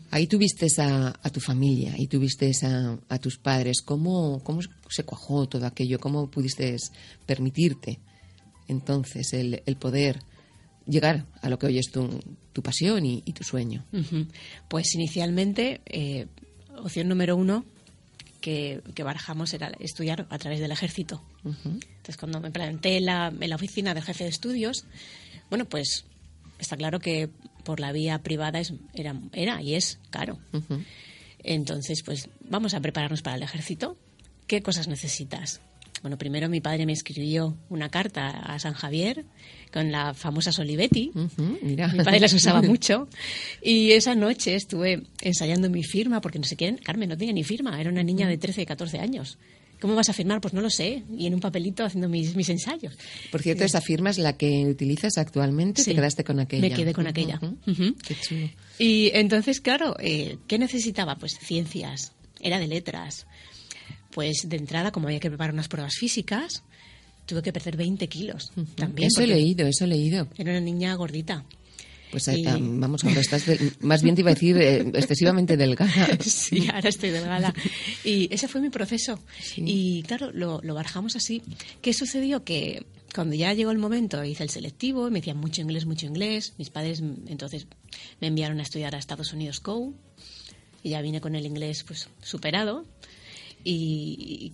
Ahí 0.09 0.27
tuviste 0.27 0.67
a, 0.81 1.07
a 1.23 1.29
tu 1.29 1.39
familia 1.39 1.93
y 1.97 2.07
tuviste 2.07 2.51
a, 2.63 2.97
a 3.07 3.17
tus 3.19 3.37
padres. 3.37 3.81
¿Cómo, 3.81 4.41
¿Cómo 4.43 4.59
se 4.89 5.03
cuajó 5.03 5.47
todo 5.47 5.65
aquello? 5.65 5.99
¿Cómo 5.99 6.29
pudiste 6.29 6.75
permitirte 7.25 7.99
entonces 8.71 9.33
el, 9.33 9.61
el 9.65 9.75
poder 9.75 10.21
llegar 10.87 11.25
a 11.41 11.49
lo 11.49 11.59
que 11.59 11.67
hoy 11.67 11.77
es 11.77 11.91
tu, 11.91 12.19
tu 12.53 12.61
pasión 12.63 13.05
y, 13.05 13.21
y 13.25 13.33
tu 13.33 13.43
sueño? 13.43 13.85
Pues 14.67 14.95
inicialmente, 14.95 15.81
eh, 15.85 16.27
opción 16.77 17.07
número 17.07 17.35
uno 17.35 17.65
que, 18.41 18.81
que 18.95 19.03
barajamos 19.03 19.53
era 19.53 19.71
estudiar 19.79 20.25
a 20.29 20.37
través 20.39 20.59
del 20.59 20.71
ejército. 20.71 21.23
Entonces, 21.45 22.17
cuando 22.17 22.39
me 22.41 22.49
planté 22.51 22.97
en 22.97 23.05
la, 23.05 23.27
en 23.27 23.49
la 23.49 23.55
oficina 23.55 23.93
del 23.93 24.03
jefe 24.03 24.23
de 24.23 24.31
estudios, 24.31 24.85
bueno, 25.49 25.65
pues 25.65 26.05
está 26.57 26.75
claro 26.77 26.99
que 26.99 27.29
por 27.63 27.79
la 27.79 27.91
vía 27.91 28.19
privada 28.23 28.59
es, 28.59 28.73
era, 28.95 29.19
era 29.33 29.61
y 29.61 29.75
es 29.75 29.99
caro. 30.09 30.39
Entonces, 31.43 32.01
pues 32.03 32.29
vamos 32.49 32.73
a 32.73 32.79
prepararnos 32.79 33.21
para 33.21 33.35
el 33.35 33.43
ejército. 33.43 33.97
¿Qué 34.47 34.61
cosas 34.61 34.87
necesitas? 34.87 35.61
Bueno, 36.01 36.17
primero 36.17 36.49
mi 36.49 36.61
padre 36.61 36.85
me 36.85 36.93
escribió 36.93 37.57
una 37.69 37.89
carta 37.89 38.29
a 38.29 38.57
San 38.59 38.73
Javier 38.73 39.25
con 39.71 39.91
la 39.91 40.13
famosa 40.13 40.51
Solivetti. 40.51 41.11
Mira. 41.61 41.89
Mi 41.89 42.03
padre 42.03 42.19
las 42.19 42.33
usaba 42.33 42.61
mucho. 42.63 43.07
Y 43.61 43.91
esa 43.91 44.15
noche 44.15 44.55
estuve 44.55 45.03
ensayando 45.21 45.69
mi 45.69 45.83
firma, 45.83 46.19
porque 46.21 46.39
no 46.39 46.45
sé 46.45 46.55
quién, 46.55 46.77
Carmen 46.77 47.09
no 47.09 47.17
tenía 47.17 47.33
ni 47.33 47.43
firma, 47.43 47.79
era 47.79 47.89
una 47.89 48.03
niña 48.03 48.27
de 48.27 48.37
13, 48.37 48.65
14 48.65 48.99
años. 48.99 49.37
¿Cómo 49.81 49.95
vas 49.95 50.09
a 50.09 50.13
firmar? 50.13 50.41
Pues 50.41 50.53
no 50.53 50.61
lo 50.61 50.69
sé. 50.69 51.03
Y 51.17 51.25
en 51.25 51.33
un 51.33 51.39
papelito 51.39 51.83
haciendo 51.83 52.07
mis, 52.07 52.35
mis 52.35 52.49
ensayos. 52.49 52.95
Por 53.31 53.41
cierto, 53.41 53.63
esa 53.63 53.81
firma 53.81 54.11
es 54.11 54.19
la 54.19 54.37
que 54.37 54.65
utilizas 54.67 55.17
actualmente. 55.17 55.81
Sí. 55.81 55.89
Te 55.89 55.95
quedaste 55.95 56.23
con 56.23 56.39
aquella. 56.39 56.61
Me 56.61 56.75
quedé 56.75 56.93
con 56.93 57.07
aquella. 57.07 57.39
Qué 57.65 58.15
chulo. 58.21 58.47
Y 58.77 59.09
entonces, 59.15 59.59
claro, 59.59 59.95
eh, 59.99 60.37
¿qué 60.47 60.59
necesitaba? 60.59 61.15
Pues 61.15 61.39
ciencias, 61.39 62.13
era 62.39 62.59
de 62.59 62.67
letras. 62.67 63.25
Pues 64.11 64.43
de 64.47 64.57
entrada, 64.57 64.91
como 64.91 65.07
había 65.07 65.19
que 65.19 65.29
preparar 65.29 65.53
unas 65.53 65.67
pruebas 65.67 65.95
físicas, 65.95 66.63
tuve 67.25 67.41
que 67.41 67.53
perder 67.53 67.77
20 67.77 68.07
kilos. 68.07 68.51
También 68.75 69.07
Eso 69.07 69.21
he 69.21 69.27
leído, 69.27 69.65
eso 69.67 69.85
he 69.85 69.87
leído. 69.87 70.27
Era 70.37 70.51
una 70.51 70.61
niña 70.61 70.93
gordita. 70.95 71.45
Pues 72.11 72.27
Y- 72.27 72.45
ah, 72.45 72.57
vamos, 72.59 73.05
ahora 73.05 73.21
estás 73.21 73.45
del- 73.45 73.71
más 73.79 74.03
bien 74.03 74.15
te 74.15 74.21
iba 74.21 74.31
a 74.31 74.33
decir 74.33 74.57
eh, 74.57 74.81
excesivamente 74.95 75.55
delgada. 75.55 76.09
Sí, 76.19 76.67
ahora 76.73 76.89
estoy 76.89 77.09
delgada. 77.11 77.53
Y 78.03 78.27
ese 78.33 78.49
fue 78.49 78.59
mi 78.59 78.69
proceso. 78.69 79.17
Y 79.55 80.03
claro, 80.03 80.29
lo, 80.33 80.59
lo 80.61 80.73
barajamos 80.73 81.15
así. 81.15 81.41
¿Qué 81.81 81.93
sucedió? 81.93 82.43
Que 82.43 82.85
cuando 83.15 83.35
ya 83.35 83.53
llegó 83.53 83.71
el 83.71 83.77
momento, 83.77 84.21
hice 84.25 84.43
el 84.43 84.49
selectivo, 84.49 85.07
y 85.07 85.11
me 85.11 85.19
decían 85.19 85.37
mucho 85.37 85.61
inglés, 85.61 85.85
mucho 85.85 86.05
inglés. 86.05 86.53
Mis 86.57 86.69
padres 86.69 87.01
mm, 87.01 87.27
entonces 87.29 87.65
me 88.19 88.27
enviaron 88.27 88.59
a 88.59 88.63
estudiar 88.63 88.93
a 88.93 88.97
Estados 88.97 89.31
Unidos 89.31 89.61
COU. 89.61 89.95
Y 90.83 90.89
ya 90.89 91.01
vine 91.01 91.21
con 91.21 91.35
el 91.35 91.45
inglés 91.45 91.83
pues 91.87 92.09
superado. 92.21 92.85
Y, 93.63 94.53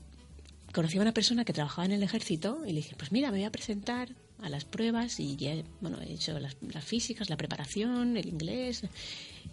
conocí 0.74 0.98
a 0.98 1.02
una 1.02 1.14
persona 1.14 1.44
que 1.44 1.54
trabajaba 1.54 1.86
en 1.86 1.94
el 1.94 2.04
ejército 2.04 2.62
y 2.66 2.70
le 2.70 2.76
dije, 2.76 2.96
pues 2.96 3.12
mira, 3.12 3.32
me 3.32 3.38
voy 3.38 3.46
a 3.46 3.52
presentar 3.52 4.10
a 4.42 4.50
las 4.50 4.64
pruebas 4.64 5.20
y 5.20 5.36
ya, 5.36 5.56
bueno, 5.82 6.00
he 6.02 6.14
hecho 6.14 6.38
las, 6.40 6.56
las 6.62 6.84
físicas, 6.84 7.30
la 7.30 7.38
preparación, 7.38 8.16
el 8.16 8.28
inglés. 8.28 8.84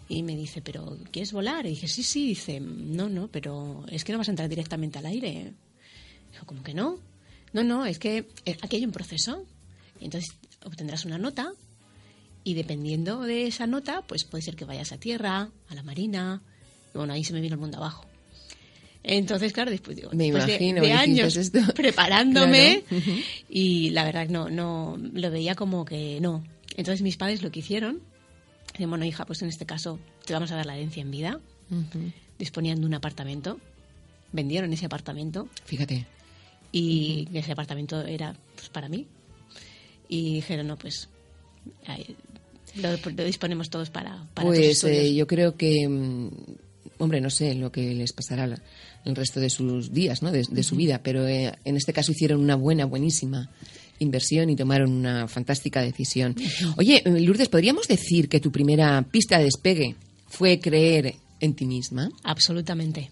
Y 0.07 0.21
me 0.21 0.35
dice, 0.35 0.61
¿pero 0.61 0.97
quieres 1.11 1.31
volar? 1.31 1.65
Y 1.65 1.69
dije, 1.69 1.87
sí, 1.87 2.03
sí. 2.03 2.27
Dice, 2.27 2.59
no, 2.59 3.09
no, 3.09 3.27
pero 3.27 3.85
es 3.89 4.03
que 4.03 4.11
no 4.11 4.19
vas 4.19 4.27
a 4.27 4.31
entrar 4.31 4.49
directamente 4.49 4.99
al 4.99 5.07
aire. 5.07 5.53
Dijo, 6.31 6.45
¿cómo 6.45 6.61
que 6.61 6.73
no? 6.73 6.99
No, 7.53 7.63
no, 7.63 7.85
es 7.85 7.97
que 7.97 8.27
eh, 8.45 8.57
aquí 8.61 8.75
hay 8.75 8.85
un 8.85 8.91
proceso. 8.91 9.45
Entonces 10.01 10.31
obtendrás 10.63 11.05
una 11.05 11.17
nota 11.17 11.53
y 12.43 12.53
dependiendo 12.53 13.21
de 13.21 13.47
esa 13.47 13.65
nota, 13.65 14.03
pues 14.03 14.23
puede 14.23 14.43
ser 14.43 14.55
que 14.55 14.65
vayas 14.65 14.91
a 14.91 14.99
tierra, 14.99 15.49
a 15.67 15.75
la 15.75 15.81
marina. 15.81 16.43
Y 16.93 16.97
bueno, 16.97 17.13
ahí 17.13 17.23
se 17.23 17.33
me 17.33 17.41
vino 17.41 17.55
el 17.55 17.59
mundo 17.61 17.77
abajo. 17.77 18.05
Entonces, 19.07 19.53
claro, 19.53 19.69
después 19.69 19.95
digo, 19.95 20.09
Me 20.13 20.23
después 20.25 20.47
de- 20.47 20.51
imagino, 20.53 20.81
de, 20.81 20.87
dijiste 20.87 21.03
años 21.21 21.35
esto. 21.35 21.59
preparándome 21.75 22.83
Claro. 22.89 23.03
Y 23.49 23.91
la 23.91 24.03
verdad 24.03 24.27
no, 24.29 24.49
no 24.49 24.97
lo 25.13 25.29
veía 25.31 25.53
como 25.53 25.85
que 25.85 26.19
no. 26.21 26.43
Entonces 26.75 27.01
mis 27.03 27.15
padres 27.15 27.43
lo 27.43 27.51
que 27.51 27.59
hicieron, 27.59 27.99
dicen, 28.73 28.89
bueno 28.89 29.05
hija, 29.05 29.25
pues 29.25 29.41
en 29.43 29.49
este 29.49 29.65
caso 29.67 29.99
te 30.25 30.33
vamos 30.33 30.51
a 30.51 30.55
dar 30.55 30.65
la 30.65 30.75
herencia 30.75 31.01
en 31.01 31.11
vida. 31.11 31.39
Ujú. 31.69 32.11
Disponían 32.39 32.79
de 32.81 32.87
un 32.87 32.95
apartamento, 32.95 33.59
vendieron 34.31 34.73
ese 34.73 34.87
apartamento 34.87 35.47
Fíjate. 35.65 36.07
y 36.71 37.27
ese 37.33 37.51
apartamento 37.51 38.01
era 38.01 38.35
pues 38.55 38.69
para 38.69 38.89
mí. 38.89 39.05
Y 40.09 40.33
dijeron, 40.35 40.65
no, 40.67 40.77
pues 40.77 41.09
lo, 42.75 42.89
lo 43.11 43.23
disponemos 43.23 43.69
todos 43.69 43.89
para, 43.89 44.25
para 44.33 44.47
Pues 44.47 44.59
estudios". 44.59 44.97
eh, 44.97 45.13
yo 45.15 45.27
creo 45.27 45.55
que, 45.55 45.87
mm, 45.87 46.29
hombre, 46.97 47.21
no 47.21 47.29
sé 47.29 47.55
lo 47.55 47.71
que 47.71 47.93
les 47.93 48.13
pasará 48.13 48.45
el 49.05 49.15
resto 49.15 49.39
de 49.39 49.49
sus 49.49 49.93
días, 49.93 50.21
¿no? 50.21 50.31
De, 50.31 50.43
de 50.49 50.63
su 50.63 50.75
vida, 50.75 51.01
pero 51.03 51.27
eh, 51.27 51.53
en 51.63 51.77
este 51.77 51.93
caso 51.93 52.11
hicieron 52.11 52.39
una 52.39 52.55
buena, 52.55 52.85
buenísima 52.85 53.49
inversión 53.99 54.49
y 54.49 54.55
tomaron 54.55 54.91
una 54.91 55.27
fantástica 55.27 55.81
decisión. 55.81 56.35
Oye, 56.77 57.01
Lourdes, 57.05 57.49
¿podríamos 57.49 57.87
decir 57.87 58.29
que 58.29 58.39
tu 58.39 58.51
primera 58.51 59.01
pista 59.03 59.37
de 59.37 59.45
despegue 59.45 59.95
fue 60.27 60.59
creer 60.59 61.15
en 61.39 61.53
ti 61.53 61.65
misma? 61.65 62.09
Absolutamente. 62.23 63.09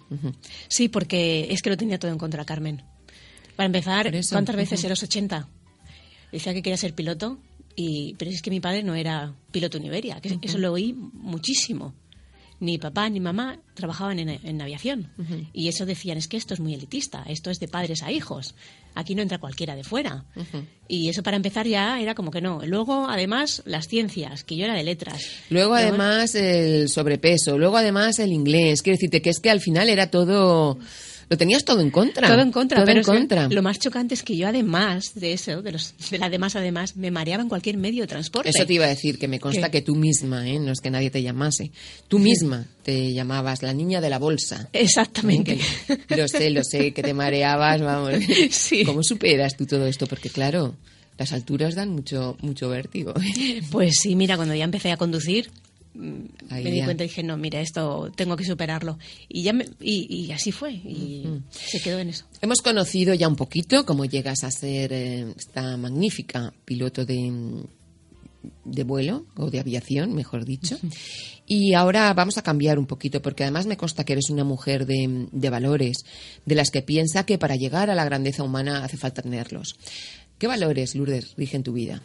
Sí, 0.67 0.89
porque 0.89 1.47
es 1.49 1.61
que 1.61 1.69
lo 1.69 1.77
tenía 1.77 1.99
todo 1.99 2.11
en 2.11 2.17
contra, 2.17 2.45
Carmen. 2.45 2.83
Para 3.55 3.67
empezar, 3.67 4.11
¿cuántas 4.31 4.55
veces 4.55 4.79
ujú. 4.79 4.87
eras 4.87 5.03
80? 5.03 5.47
Decía 6.31 6.53
que 6.53 6.63
quería 6.63 6.77
ser 6.77 6.93
piloto, 6.93 7.37
y, 7.75 8.15
pero 8.17 8.31
es 8.31 8.41
que 8.41 8.49
mi 8.49 8.59
padre 8.59 8.83
no 8.83 8.95
era 8.95 9.33
piloto 9.51 9.77
en 9.77 9.85
Iberia, 9.85 10.19
que 10.19 10.39
eso 10.41 10.57
lo 10.57 10.73
oí 10.73 10.93
muchísimo. 10.93 11.93
Ni 12.63 12.77
papá 12.77 13.09
ni 13.09 13.19
mamá 13.19 13.59
trabajaban 13.73 14.19
en, 14.19 14.29
en 14.29 14.61
aviación. 14.61 15.11
Y 15.51 15.67
eso 15.67 15.85
decían, 15.85 16.17
es 16.17 16.29
que 16.29 16.37
esto 16.37 16.53
es 16.53 16.61
muy 16.61 16.73
elitista, 16.73 17.25
esto 17.27 17.51
es 17.51 17.59
de 17.59 17.67
padres 17.67 18.03
a 18.03 18.11
hijos. 18.11 18.55
Aquí 18.95 19.15
no 19.15 19.21
entra 19.21 19.37
cualquiera 19.37 19.75
de 19.75 19.83
fuera. 19.83 20.23
Y 20.87 21.09
eso 21.09 21.23
para 21.23 21.35
empezar 21.35 21.67
ya 21.67 21.99
era 21.99 22.15
como 22.15 22.31
que 22.31 22.39
no. 22.39 22.61
Luego, 22.65 23.07
además, 23.09 23.63
las 23.65 23.89
ciencias, 23.89 24.45
que 24.45 24.55
yo 24.55 24.63
era 24.63 24.75
de 24.75 24.83
letras. 24.83 25.21
Luego, 25.49 25.73
Luego- 25.73 25.89
además, 25.89 26.35
el 26.35 26.87
sobrepeso, 26.87 27.57
luego, 27.57 27.75
además, 27.75 28.19
el 28.19 28.31
inglés. 28.31 28.81
Quiero 28.81 28.95
decirte 28.95 29.21
que 29.21 29.31
es 29.31 29.39
que 29.41 29.49
al 29.49 29.59
final 29.59 29.89
era 29.89 30.09
todo. 30.09 30.77
Lo 31.33 31.37
tenías 31.37 31.65
todo 31.65 31.81
en 31.81 31.89
contra. 31.89 32.27
Todo 32.27 32.41
en 32.41 32.51
contra, 32.51 32.77
Todo 32.77 32.85
pero 32.85 32.99
en 32.99 33.03
contra. 33.03 33.49
lo 33.49 33.63
más 33.63 33.79
chocante 33.79 34.13
es 34.13 34.21
que 34.21 34.37
yo 34.37 34.47
además 34.47 35.15
de 35.15 35.33
eso, 35.33 35.63
de 35.63 35.71
los 35.71 35.95
de 36.11 36.19
la 36.19 36.27
además 36.27 36.55
además, 36.55 36.95
me 36.95 37.09
mareaba 37.09 37.41
en 37.41 37.49
cualquier 37.49 37.75
medio 37.77 38.03
de 38.03 38.07
transporte. 38.07 38.51
Eso 38.51 38.67
te 38.67 38.73
iba 38.73 38.85
a 38.85 38.89
decir, 38.89 39.17
que 39.17 39.27
me 39.27 39.39
consta 39.39 39.71
¿Qué? 39.71 39.79
que 39.79 39.81
tú 39.81 39.95
misma, 39.95 40.47
¿eh? 40.47 40.59
no 40.59 40.71
es 40.71 40.79
que 40.79 40.91
nadie 40.91 41.09
te 41.09 41.23
llamase, 41.23 41.71
tú 42.07 42.19
misma 42.19 42.67
te 42.83 43.13
llamabas 43.13 43.63
la 43.63 43.73
niña 43.73 43.99
de 43.99 44.11
la 44.11 44.19
bolsa. 44.19 44.69
Exactamente. 44.73 45.57
Lo 46.15 46.27
sé, 46.27 46.51
lo 46.51 46.63
sé, 46.63 46.93
que 46.93 47.01
te 47.01 47.15
mareabas, 47.15 47.81
vamos. 47.81 48.13
Sí. 48.51 48.85
¿Cómo 48.85 49.01
superas 49.01 49.57
tú 49.57 49.65
todo 49.65 49.87
esto? 49.87 50.05
Porque 50.05 50.29
claro, 50.29 50.75
las 51.17 51.33
alturas 51.33 51.73
dan 51.73 51.89
mucho, 51.89 52.37
mucho 52.41 52.69
vértigo. 52.69 53.15
Pues 53.71 53.95
sí, 53.99 54.15
mira, 54.15 54.35
cuando 54.35 54.53
ya 54.53 54.65
empecé 54.65 54.91
a 54.91 54.97
conducir, 54.97 55.49
Ahí 56.49 56.63
me 56.63 56.71
di 56.71 56.77
ya. 56.79 56.85
cuenta 56.85 57.03
y 57.03 57.07
dije, 57.07 57.21
no, 57.23 57.37
mira, 57.37 57.61
esto 57.61 58.11
tengo 58.15 58.35
que 58.35 58.43
superarlo. 58.45 58.97
Y 59.29 59.43
ya 59.43 59.53
me- 59.53 59.67
y, 59.79 60.25
y 60.25 60.31
así 60.31 60.51
fue, 60.51 60.73
y 60.73 61.25
se 61.51 61.79
quedó 61.81 61.99
en 61.99 62.09
eso. 62.09 62.25
Hemos 62.41 62.61
conocido 62.61 63.13
ya 63.13 63.27
un 63.27 63.35
poquito 63.35 63.85
cómo 63.85 64.05
llegas 64.05 64.43
a 64.43 64.49
ser 64.51 64.91
eh, 64.91 65.33
esta 65.37 65.77
magnífica 65.77 66.51
piloto 66.65 67.05
de, 67.05 67.63
de 68.65 68.83
vuelo 68.83 69.25
o 69.37 69.49
de 69.51 69.59
aviación, 69.59 70.13
mejor 70.15 70.45
dicho. 70.45 70.77
Y 71.45 71.73
ahora 71.73 72.13
vamos 72.13 72.37
a 72.37 72.41
cambiar 72.41 72.79
un 72.79 72.85
poquito, 72.87 73.21
porque 73.21 73.43
además 73.43 73.65
me 73.67 73.77
consta 73.77 74.03
que 74.03 74.13
eres 74.13 74.29
una 74.29 74.43
mujer 74.43 74.85
de, 74.85 75.27
de 75.31 75.49
valores, 75.49 75.97
de 76.45 76.55
las 76.55 76.71
que 76.71 76.81
piensa 76.81 77.25
que 77.25 77.37
para 77.37 77.55
llegar 77.55 77.89
a 77.89 77.95
la 77.95 78.05
grandeza 78.05 78.43
humana 78.43 78.83
hace 78.83 78.97
falta 78.97 79.21
tenerlos. 79.21 79.75
¿Qué 80.39 80.47
valores, 80.47 80.95
Lourdes, 80.95 81.35
rigen 81.37 81.61
tu 81.63 81.73
vida? 81.73 82.01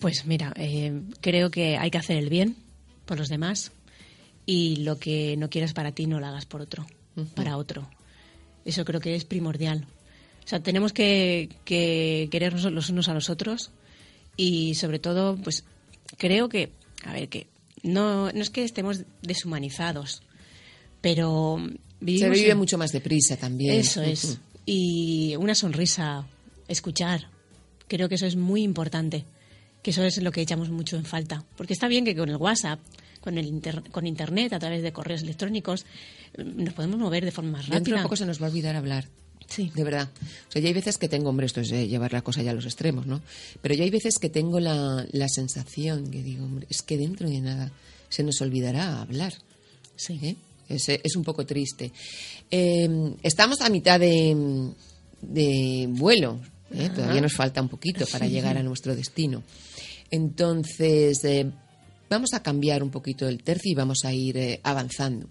Pues 0.00 0.26
mira, 0.26 0.52
eh, 0.56 1.00
creo 1.20 1.50
que 1.52 1.76
hay 1.76 1.90
que 1.90 1.98
hacer 1.98 2.16
el 2.16 2.28
bien 2.28 2.56
por 3.06 3.18
los 3.18 3.28
demás 3.28 3.72
y 4.46 4.76
lo 4.76 4.98
que 4.98 5.36
no 5.36 5.50
quieras 5.50 5.72
para 5.72 5.92
ti 5.92 6.06
no 6.06 6.20
lo 6.20 6.26
hagas 6.26 6.46
por 6.46 6.60
otro, 6.60 6.86
para 7.34 7.56
otro. 7.56 7.88
Eso 8.64 8.84
creo 8.84 9.00
que 9.00 9.14
es 9.14 9.24
primordial. 9.24 9.86
O 10.44 10.48
sea, 10.48 10.60
tenemos 10.62 10.92
que, 10.92 11.48
que 11.64 12.28
querernos 12.30 12.64
los 12.72 12.90
unos 12.90 13.08
a 13.08 13.14
los 13.14 13.30
otros 13.30 13.70
y 14.36 14.74
sobre 14.74 14.98
todo, 14.98 15.36
pues 15.36 15.64
creo 16.18 16.48
que, 16.48 16.72
a 17.04 17.12
ver, 17.12 17.28
que 17.28 17.46
no, 17.82 18.30
no 18.32 18.40
es 18.40 18.50
que 18.50 18.64
estemos 18.64 19.02
deshumanizados, 19.22 20.22
pero 21.00 21.58
Se 22.00 22.30
vive 22.30 22.50
en- 22.50 22.58
mucho 22.58 22.78
más 22.78 22.92
deprisa 22.92 23.36
también. 23.36 23.74
eso 23.78 24.02
es. 24.02 24.38
Y 24.66 25.34
una 25.38 25.54
sonrisa, 25.54 26.26
escuchar. 26.68 27.28
Creo 27.88 28.08
que 28.08 28.14
eso 28.14 28.26
es 28.26 28.36
muy 28.36 28.62
importante. 28.62 29.24
Que 29.82 29.90
eso 29.90 30.02
es 30.04 30.22
lo 30.22 30.30
que 30.30 30.40
echamos 30.42 30.70
mucho 30.70 30.96
en 30.96 31.04
falta. 31.04 31.44
Porque 31.56 31.72
está 31.72 31.88
bien 31.88 32.04
que 32.04 32.14
con 32.14 32.28
el 32.28 32.36
WhatsApp, 32.36 32.78
con, 33.20 33.36
el 33.36 33.46
inter- 33.46 33.82
con 33.90 34.06
Internet, 34.06 34.52
a 34.52 34.58
través 34.58 34.82
de 34.82 34.92
correos 34.92 35.22
electrónicos, 35.22 35.84
eh, 36.34 36.44
nos 36.44 36.72
podemos 36.74 36.98
mover 36.98 37.24
de 37.24 37.32
forma 37.32 37.52
más 37.52 37.62
Dentro 37.68 37.78
rápida. 37.78 37.96
de 37.96 38.02
poco 38.04 38.16
se 38.16 38.26
nos 38.26 38.40
va 38.40 38.46
a 38.46 38.50
olvidar 38.50 38.76
hablar. 38.76 39.08
Sí. 39.48 39.70
De 39.74 39.84
verdad. 39.84 40.08
O 40.48 40.52
sea, 40.52 40.62
ya 40.62 40.68
hay 40.68 40.72
veces 40.74 40.96
que 40.98 41.08
tengo, 41.08 41.28
hombre, 41.28 41.46
esto 41.46 41.60
es 41.60 41.70
eh, 41.72 41.86
llevar 41.88 42.12
la 42.12 42.22
cosa 42.22 42.42
ya 42.42 42.52
a 42.52 42.54
los 42.54 42.64
extremos, 42.64 43.06
¿no? 43.06 43.20
Pero 43.60 43.74
ya 43.74 43.84
hay 43.84 43.90
veces 43.90 44.18
que 44.18 44.30
tengo 44.30 44.60
la, 44.60 45.04
la 45.10 45.28
sensación 45.28 46.10
que 46.10 46.22
digo, 46.22 46.44
hombre, 46.44 46.66
es 46.70 46.80
que 46.82 46.96
dentro 46.96 47.28
de 47.28 47.40
nada 47.40 47.70
se 48.08 48.22
nos 48.22 48.40
olvidará 48.40 49.02
hablar. 49.02 49.34
Sí. 49.96 50.18
¿eh? 50.22 50.36
Es, 50.68 50.88
es 50.88 51.16
un 51.16 51.24
poco 51.24 51.44
triste. 51.44 51.92
Eh, 52.50 53.14
estamos 53.22 53.60
a 53.60 53.68
mitad 53.68 53.98
de, 54.00 54.70
de 55.20 55.86
vuelo. 55.90 56.40
¿Eh? 56.74 56.90
Todavía 56.94 57.20
nos 57.20 57.34
falta 57.34 57.60
un 57.60 57.68
poquito 57.68 58.06
para 58.06 58.26
llegar 58.26 58.56
a 58.56 58.62
nuestro 58.62 58.94
destino. 58.94 59.42
Entonces, 60.10 61.24
eh, 61.24 61.50
vamos 62.12 62.34
a 62.34 62.42
cambiar 62.42 62.82
un 62.82 62.90
poquito 62.90 63.26
el 63.26 63.42
tercio 63.42 63.72
y 63.72 63.74
vamos 63.74 64.04
a 64.04 64.12
ir 64.12 64.36
eh, 64.36 64.60
avanzando. 64.62 65.28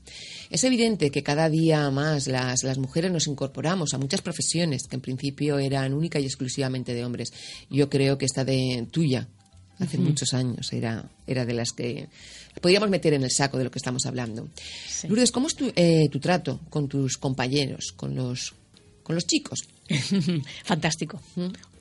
Es 0.50 0.64
evidente 0.64 1.12
que 1.12 1.22
cada 1.22 1.50
día 1.50 1.90
más 1.92 2.28
las, 2.28 2.64
las 2.64 2.78
mujeres 2.80 3.12
nos 3.12 3.28
incorporamos 3.28 3.94
a 3.94 4.00
muchas 4.00 4.22
profesiones 4.22 4.84
que 4.90 4.96
en 4.96 5.02
principio 5.02 5.60
eran 5.60 5.94
única 5.94 6.20
y 6.20 6.26
exclusivamente 6.26 6.94
de 6.94 7.06
hombres. 7.06 7.32
Yo 7.70 7.90
creo 7.90 8.18
que 8.18 8.26
esta 8.26 8.44
de 8.44 8.88
tuya, 8.92 9.28
hace 9.78 10.00
muchos 10.00 10.34
años, 10.34 10.74
era, 10.74 11.10
era 11.28 11.46
de 11.46 11.54
las 11.54 11.72
que 11.72 12.08
podríamos 12.60 12.90
meter 12.90 13.14
en 13.14 13.24
el 13.24 13.32
saco 13.32 13.60
de 13.60 13.66
lo 13.66 13.72
que 13.72 13.80
estamos 13.80 14.06
hablando. 14.08 14.50
Sí. 14.88 15.08
Lourdes, 15.08 15.32
¿cómo 15.32 15.48
es 15.48 15.56
tu, 15.56 15.72
eh, 15.76 16.10
tu 16.12 16.20
trato 16.20 16.62
con 16.70 16.88
tus 16.88 17.18
compañeros, 17.18 17.94
con 17.96 18.16
los, 18.16 18.56
con 19.12 19.16
los 19.16 19.28
chicos. 19.28 19.60
Fantástico. 20.64 21.22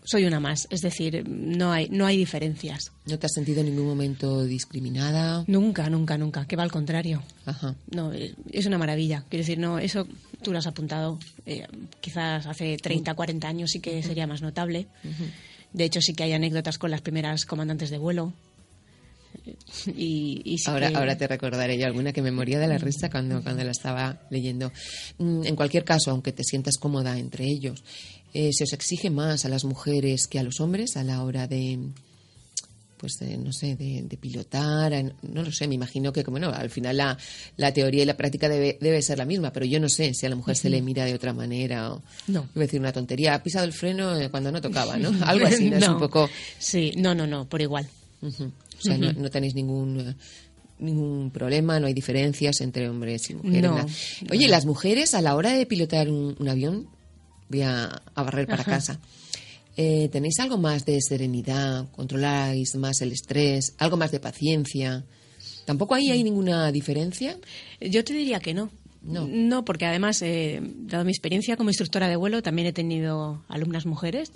Soy 0.03 0.25
una 0.25 0.41
más, 0.41 0.67
es 0.71 0.81
decir, 0.81 1.25
no 1.29 1.71
hay, 1.71 1.89
no 1.89 2.05
hay 2.07 2.17
diferencias. 2.17 2.91
¿No 3.07 3.19
te 3.21 3.27
has 3.27 3.33
sentido 3.33 3.61
en 3.61 3.67
ningún 3.67 3.87
momento 3.87 4.43
discriminada? 4.45 5.45
Nunca, 5.47 5.89
nunca, 5.89 6.19
nunca, 6.19 6.45
que 6.47 6.57
va 6.57 6.65
al 6.65 6.73
contrario. 6.73 7.23
Ajá. 7.47 7.77
No, 7.95 8.13
eh, 8.13 8.35
es 8.51 8.67
una 8.67 8.79
maravilla. 8.79 9.25
Quiero 9.29 9.43
decir, 9.43 9.59
no, 9.61 9.79
eso 9.79 10.09
tú 10.43 10.51
lo 10.51 10.59
has 10.59 10.67
apuntado. 10.67 11.21
eh, 11.47 11.69
quizás 12.01 12.47
hace 12.47 12.77
30, 12.79 13.15
40 13.15 13.47
años 13.47 13.71
sí 13.71 13.79
que 13.79 14.03
sería 14.03 14.27
más 14.27 14.43
notable. 14.43 14.89
De 15.73 15.85
hecho, 15.85 16.01
sí 16.01 16.15
que 16.15 16.25
hay 16.25 16.33
anécdotas 16.33 16.79
con 16.79 16.91
las 16.91 17.01
primeras 17.03 17.47
comandantes 17.47 17.91
de 17.91 17.99
vuelo. 17.99 18.33
Y, 19.97 20.43
y 20.45 20.59
sí 20.59 20.71
Ahora, 20.71 20.89
que- 20.91 20.97
ahora 20.97 21.17
te 21.17 21.27
recordaré 21.27 21.79
yo 21.79 21.87
alguna 21.87 22.13
que 22.13 22.23
me 22.23 22.31
moría 22.31 22.59
de 22.59 22.67
la 22.69 22.79
risa 22.79 23.11
cuando, 23.11 23.43
cuando 23.43 23.65
la 23.65 23.71
estaba 23.71 24.21
leyendo. 24.31 24.73
Mm, 25.19 25.45
En 25.47 25.57
cualquier 25.57 25.85
caso, 25.85 26.11
aunque 26.11 26.33
te 26.33 26.45
sientas 26.45 26.77
cómoda 26.79 27.19
entre 27.19 27.45
ellos, 27.47 27.83
eh, 28.35 28.51
se 28.53 28.65
os 28.65 28.73
exige 28.73 29.11
más 29.11 29.45
a 29.45 29.49
las 29.49 29.65
mujeres 29.65 30.27
que 30.27 30.39
a 30.39 30.43
los 30.43 30.61
hombres 30.61 30.97
a 30.97 31.03
la 31.05 31.23
hora 31.25 31.47
de, 31.49 31.79
pues, 32.97 33.15
de, 33.19 33.39
no 33.39 33.51
sé, 33.53 33.77
de, 33.77 34.03
de 34.03 34.17
pilotar. 34.19 34.93
No 35.23 35.43
lo 35.43 35.51
sé, 35.51 35.67
me 35.67 35.75
imagino 35.75 36.13
que, 36.13 36.23
como 36.23 36.39
no, 36.39 36.51
al 36.51 36.69
final 36.71 36.99
la, 36.99 37.17
la 37.57 37.73
teoría 37.73 38.03
y 38.03 38.07
la 38.07 38.17
práctica 38.17 38.49
debe, 38.49 38.77
debe 38.81 39.01
ser 39.01 39.17
la 39.19 39.25
misma, 39.25 39.53
pero 39.53 39.65
yo 39.65 39.81
no 39.81 39.89
sé 39.89 40.13
si 40.15 40.27
a 40.27 40.29
la 40.29 40.37
mujer 40.37 40.55
se 40.57 40.69
le 40.69 40.83
mira 40.83 41.05
de 41.07 41.15
otra 41.15 41.33
manera 41.33 41.93
o. 41.95 42.03
No. 42.29 42.41
Iba 42.43 42.51
a 42.57 42.59
decir 42.61 42.79
una 42.81 42.93
tontería, 42.93 43.35
ha 43.35 43.43
pisado 43.43 43.65
el 43.65 43.73
freno 43.73 44.17
eh, 44.21 44.29
cuando 44.31 44.53
no 44.53 44.61
tocaba, 44.61 44.97
¿no? 44.99 45.09
Algo 45.27 45.47
así, 45.47 45.71
¿no? 45.71 45.77
Es 45.79 45.89
un 45.89 45.99
poco. 45.99 46.29
Sí, 46.59 46.93
no, 46.97 47.15
no, 47.15 47.27
no, 47.27 47.49
por 47.49 47.63
igual. 47.63 47.89
Ujú. 48.23 48.53
O 48.81 48.83
sea, 48.83 48.99
no, 48.99 49.13
no 49.13 49.31
tenéis 49.31 49.55
ningún 49.55 50.01
eh, 50.01 50.15
ningún 50.79 51.31
problema, 51.31 51.79
no 51.79 51.87
hay 51.87 51.93
diferencias 51.95 52.61
entre 52.63 52.89
hombres 52.89 53.29
y 53.31 53.35
mujeres. 53.35 53.63
No. 53.71 53.87
Oye, 54.31 54.49
las 54.49 54.65
mujeres 54.65 55.15
a 55.15 55.21
la 55.21 55.37
hora 55.37 55.53
de 55.53 55.67
pilotar 55.67 56.09
un, 56.11 56.35
un 56.39 56.49
avión, 56.49 56.89
voy 57.51 57.63
a, 57.63 58.03
a 58.15 58.23
barrer 58.23 58.47
para 58.47 58.63
Ajá. 58.63 58.71
casa. 58.73 59.01
eh, 59.77 60.09
¿Tenéis 60.11 60.39
algo 60.41 60.57
más 60.57 60.85
de 60.87 60.99
serenidad? 61.03 61.91
¿Controláis 61.93 62.75
más 62.77 63.01
el 63.03 63.13
estrés? 63.13 63.75
¿Algo 63.79 63.97
más 63.99 64.11
de 64.11 64.21
paciencia? 64.21 65.05
¿Tampoco 65.67 65.95
ahí 65.95 66.11
hay 66.11 66.25
ninguna 66.25 66.73
diferencia? 66.73 67.37
Yo 67.81 68.03
te 68.03 68.13
diría 68.15 68.41
que 68.41 68.55
no. 68.55 68.71
No. 69.03 69.65
porque 69.65 69.87
además, 69.87 70.21
eh, 70.23 70.61
dado 70.63 71.05
mi 71.05 71.11
experiencia 71.11 71.57
como 71.57 71.71
instructora 71.71 72.09
de 72.09 72.17
vuelo, 72.17 72.43
también 72.43 72.69
he 72.69 72.73
tenido 72.73 73.43
alumnas 73.49 73.85
mujeres. 73.87 74.31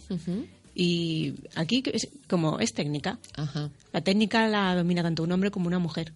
Y 0.75 1.35
aquí, 1.55 1.83
es- 1.93 2.09
como 2.29 2.59
es 2.59 2.73
técnica, 2.73 3.19
Ajá. 3.37 3.71
la 3.93 4.01
técnica 4.01 4.49
la 4.49 4.75
domina 4.75 5.03
tanto 5.03 5.23
un 5.23 5.33
hombre 5.33 5.51
como 5.51 5.67
una 5.69 5.79
mujer. 5.79 6.13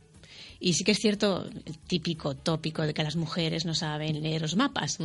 Y 0.60 0.72
sí 0.72 0.82
que 0.82 0.90
es 0.92 0.98
cierto 0.98 1.48
el 1.66 1.78
típico 1.78 2.34
tópico 2.34 2.82
de 2.82 2.92
que 2.92 3.04
las 3.04 3.14
mujeres 3.14 3.64
no 3.64 3.74
saben 3.74 4.22
leer 4.22 4.42
los 4.42 4.56
mapas, 4.56 4.98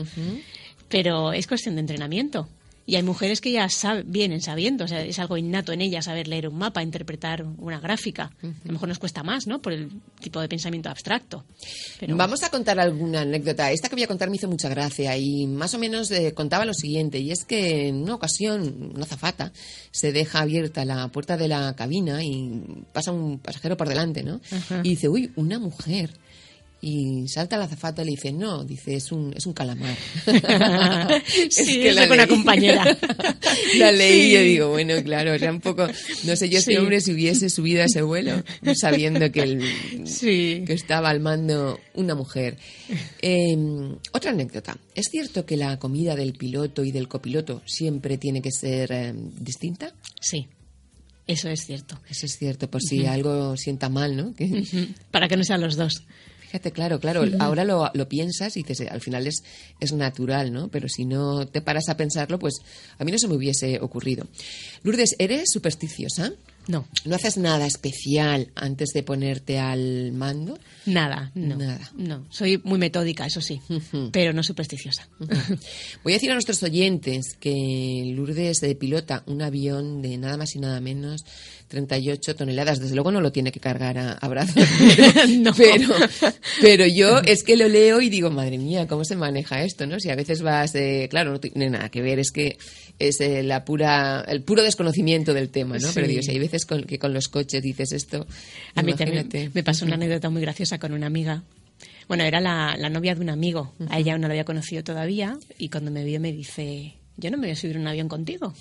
pero 0.89 1.31
es 1.33 1.45
cuestión 1.48 1.75
de 1.75 1.81
entrenamiento. 1.81 2.48
Y 2.86 2.96
hay 2.96 3.04
mujeres 3.04 3.40
que 3.40 3.52
ya 3.52 3.68
vienen 4.06 4.42
sabiendo, 4.42 4.84
o 4.84 4.88
sea, 4.88 5.02
es 5.02 5.18
algo 5.20 5.38
innato 5.38 5.72
en 5.72 5.82
ellas 5.82 6.06
saber 6.06 6.28
leer 6.28 6.50
un 6.50 6.58
mapa, 6.58 6.84
interpretar 6.84 7.44
una 7.58 7.80
gráfica. 7.80 8.32
A 8.42 8.68
lo 8.68 8.74
mejor 8.74 8.90
nos 8.90 9.00
cuesta 9.00 9.24
más, 9.24 9.48
¿no? 9.48 9.62
Por 9.62 9.72
el 9.74 9.90
tipo 10.20 10.42
de 10.42 10.50
pensamiento 10.50 10.90
abstracto. 10.90 11.46
Pero 12.00 12.18
Vamos 12.18 12.44
a 12.44 12.50
contar 12.50 12.80
alguna 12.80 13.22
anécdota. 13.22 13.72
Esta 13.72 13.88
que 13.88 13.96
voy 13.96 14.04
a 14.04 14.08
contar 14.08 14.30
me 14.30 14.36
hizo 14.36 14.50
mucha 14.50 14.68
gracia 14.68 15.16
y 15.18 15.48
más 15.48 15.74
o 15.74 15.80
menos 15.80 16.12
eh, 16.12 16.34
contaba 16.34 16.66
lo 16.66 16.74
siguiente, 16.74 17.20
y 17.20 17.32
es 17.32 17.46
que 17.46 17.88
en 17.88 18.04
una 18.04 18.16
ocasión 18.16 18.92
una 18.96 19.06
zafata 19.06 19.54
se 19.92 20.12
deja 20.12 20.42
abierta 20.42 20.84
la 20.84 21.08
puerta 21.08 21.38
de 21.38 21.48
la 21.48 21.75
cabina 21.75 22.22
y 22.24 22.84
pasa 22.92 23.12
un 23.12 23.40
pasajero 23.40 23.78
por 23.78 23.88
delante, 23.88 24.24
¿no? 24.24 24.42
Y 24.84 24.90
dice, 24.90 25.08
uy, 25.08 25.32
una 25.36 25.60
mujer. 25.60 26.12
Y 26.86 27.30
salta 27.30 27.56
la 27.56 27.68
zafata 27.70 28.02
y 28.02 28.06
le 28.06 28.12
dice, 28.12 28.34
no, 28.34 28.66
dice, 28.66 28.96
es 28.96 29.10
un, 29.13 29.34
es 29.38 29.46
un 29.46 29.54
calamar. 29.54 29.96
Sí, 31.50 31.80
que 31.82 31.94
la 31.94 32.08
con 32.08 32.18
una 32.18 32.28
compañera. 32.28 32.98
la 33.78 33.92
leí 33.92 34.32
y 34.32 34.34
yo 34.34 34.40
digo, 34.42 34.70
bueno, 34.70 34.96
claro, 35.04 35.34
era 35.34 35.50
un 35.50 35.62
poco, 35.62 35.88
no 36.25 36.36
sé 36.36 36.50
yo 36.50 36.58
este 36.60 36.74
Sí. 36.74 36.78
hombre 36.78 37.00
si 37.00 37.13
hubiese 37.13 37.50
subido 37.50 37.82
a 37.84 37.86
ese 37.86 38.02
vuelo 38.02 38.44
sabiendo 38.75 39.32
que 39.32 39.42
el, 39.42 39.63
que 40.20 40.74
estaba 40.74 41.10
al 41.10 41.20
mando 41.22 41.80
una 41.94 42.16
mujer. 42.16 42.58
Eh, 43.22 43.56
otra 44.12 44.32
anécdota. 44.32 44.78
¿Es 44.96 45.08
cierto 45.10 45.46
que 45.46 45.56
la 45.56 45.80
comida 45.80 46.16
del 46.18 46.34
piloto 46.34 46.84
y 46.84 46.92
del 46.92 47.08
copiloto 47.08 47.62
siempre 47.66 48.18
tiene 48.18 48.42
que 48.42 48.52
ser 48.52 48.92
eh, 48.92 49.13
distinta? 49.40 49.94
Sí, 50.20 50.48
eso 51.28 51.48
es 51.50 51.66
cierto. 51.66 52.00
Eso 52.10 52.25
es 52.25 52.38
cierto, 52.38 52.70
por 52.70 52.82
si 52.82 53.06
algo 53.06 53.56
sienta 53.56 53.88
mal, 53.90 54.18
¿no? 54.18 54.34
Que- 54.36 54.66
Para 55.12 55.28
que 55.30 55.38
no 55.38 55.44
sean 55.46 55.62
los 55.62 55.78
dos. 55.78 56.04
Fíjate, 56.53 56.72
claro, 56.72 57.00
claro, 57.00 57.24
ahora 57.39 57.65
lo, 57.65 57.89
lo 57.95 58.07
piensas 58.07 58.55
y 58.57 58.62
dices, 58.62 58.88
al 58.88 59.01
final 59.01 59.25
es, 59.25 59.43
es 59.79 59.91
natural, 59.91 60.53
¿no? 60.53 60.67
Pero 60.67 60.88
si 60.88 61.03
no 61.03 61.48
te 61.48 61.63
paras 61.63 61.89
a 61.89 61.98
pensarlo, 61.98 62.38
pues 62.38 62.60
a 63.00 63.03
mí 63.03 63.12
no 63.12 63.17
se 63.17 63.27
me 63.27 63.33
hubiese 63.33 63.79
ocurrido. 63.81 64.28
Lourdes, 64.84 65.15
¿eres 65.17 65.49
supersticiosa? 65.51 66.32
No, 66.67 66.88
¿No 67.04 67.15
haces 67.15 67.38
nada 67.38 67.65
especial 67.65 68.51
antes 68.56 68.89
de 68.93 69.04
ponerte 69.04 69.60
al 69.60 70.12
mando? 70.13 70.58
nada, 70.86 71.32
no. 71.36 71.58
Nada. 71.58 71.91
No, 71.97 72.25
soy 72.30 72.62
muy 72.63 72.78
metódica, 72.78 73.25
eso 73.25 73.41
sí, 73.41 73.60
pero 74.12 74.32
no 74.32 74.43
supersticiosa. 74.43 75.10
Voy 76.04 76.13
a 76.13 76.15
decir 76.15 76.30
a 76.30 76.36
nuestros 76.36 76.62
oyentes 76.63 77.36
que 77.39 78.13
Lourdes 78.15 78.62
de 78.62 78.75
pilota 78.75 79.23
un 79.25 79.41
avión 79.41 80.01
de 80.01 80.17
nada 80.17 80.38
más 80.38 80.56
y 80.56 80.60
nada 80.60 80.80
menos 80.80 81.25
38 81.73 82.36
toneladas. 82.36 82.79
Desde 82.79 82.93
luego 82.93 83.12
no 83.12 83.19
lo 83.19 83.31
tiene 83.31 83.51
que 83.51 83.59
cargar 83.59 83.97
a, 83.97 84.12
a 84.13 84.27
brazos. 84.27 84.63
No. 85.39 85.53
pero, 85.55 85.89
pero 86.62 86.86
yo 86.86 87.19
es 87.19 87.43
que 87.43 87.57
lo 87.57 87.67
leo 87.67 87.99
y 88.01 88.09
digo, 88.09 88.29
madre 88.29 88.57
mía, 88.57 88.88
¿cómo 88.88 89.03
se 89.03 89.15
maneja 89.15 89.63
esto? 89.63 89.88
¿no? 89.88 89.99
Si 89.99 90.09
a 90.09 90.15
veces 90.15 90.41
vas, 90.41 90.75
eh, 90.75 91.07
claro, 91.09 91.31
no 91.31 91.39
tiene 91.39 91.69
nada 91.69 91.89
que 91.89 92.01
ver, 92.01 92.19
es 92.19 92.31
que 92.31 92.57
es 92.99 93.19
eh, 93.21 93.41
la 93.41 93.65
pura, 93.65 94.23
el 94.27 94.43
puro 94.43 94.62
desconocimiento 94.62 95.33
del 95.33 95.49
tema, 95.49 95.77
¿no? 95.79 95.89
Pero 95.93 96.07
digo, 96.07 96.21
si 96.21 96.31
hay 96.31 96.39
veces 96.39 96.65
con, 96.65 96.83
que 96.83 96.99
con 96.99 97.13
los 97.13 97.27
coches 97.27 97.62
dices 97.63 97.91
esto, 97.91 98.27
A 98.75 98.83
mí 98.83 98.93
también 98.93 99.29
me 99.53 99.63
pasó 99.63 99.86
una 99.86 99.95
anécdota 99.95 100.29
muy 100.29 100.41
graciosa 100.41 100.77
con 100.77 100.93
una 100.93 101.07
amiga. 101.07 101.43
Bueno, 102.07 102.23
era 102.23 102.39
la, 102.39 102.75
la 102.77 102.89
novia 102.89 103.15
de 103.15 103.21
un 103.21 103.29
amigo. 103.29 103.73
A 103.89 103.97
ella 103.97 104.17
no 104.17 104.27
la 104.27 104.33
había 104.33 104.45
conocido 104.45 104.83
todavía 104.83 105.38
y 105.57 105.69
cuando 105.69 105.89
me 105.89 106.03
vio 106.03 106.19
me 106.19 106.31
dice, 106.31 106.93
yo 107.17 107.30
no 107.32 107.38
me 107.38 107.47
voy 107.47 107.52
a 107.52 107.56
subir 107.56 107.78
un 107.78 107.88
avión 107.88 108.08
contigo. 108.10 108.54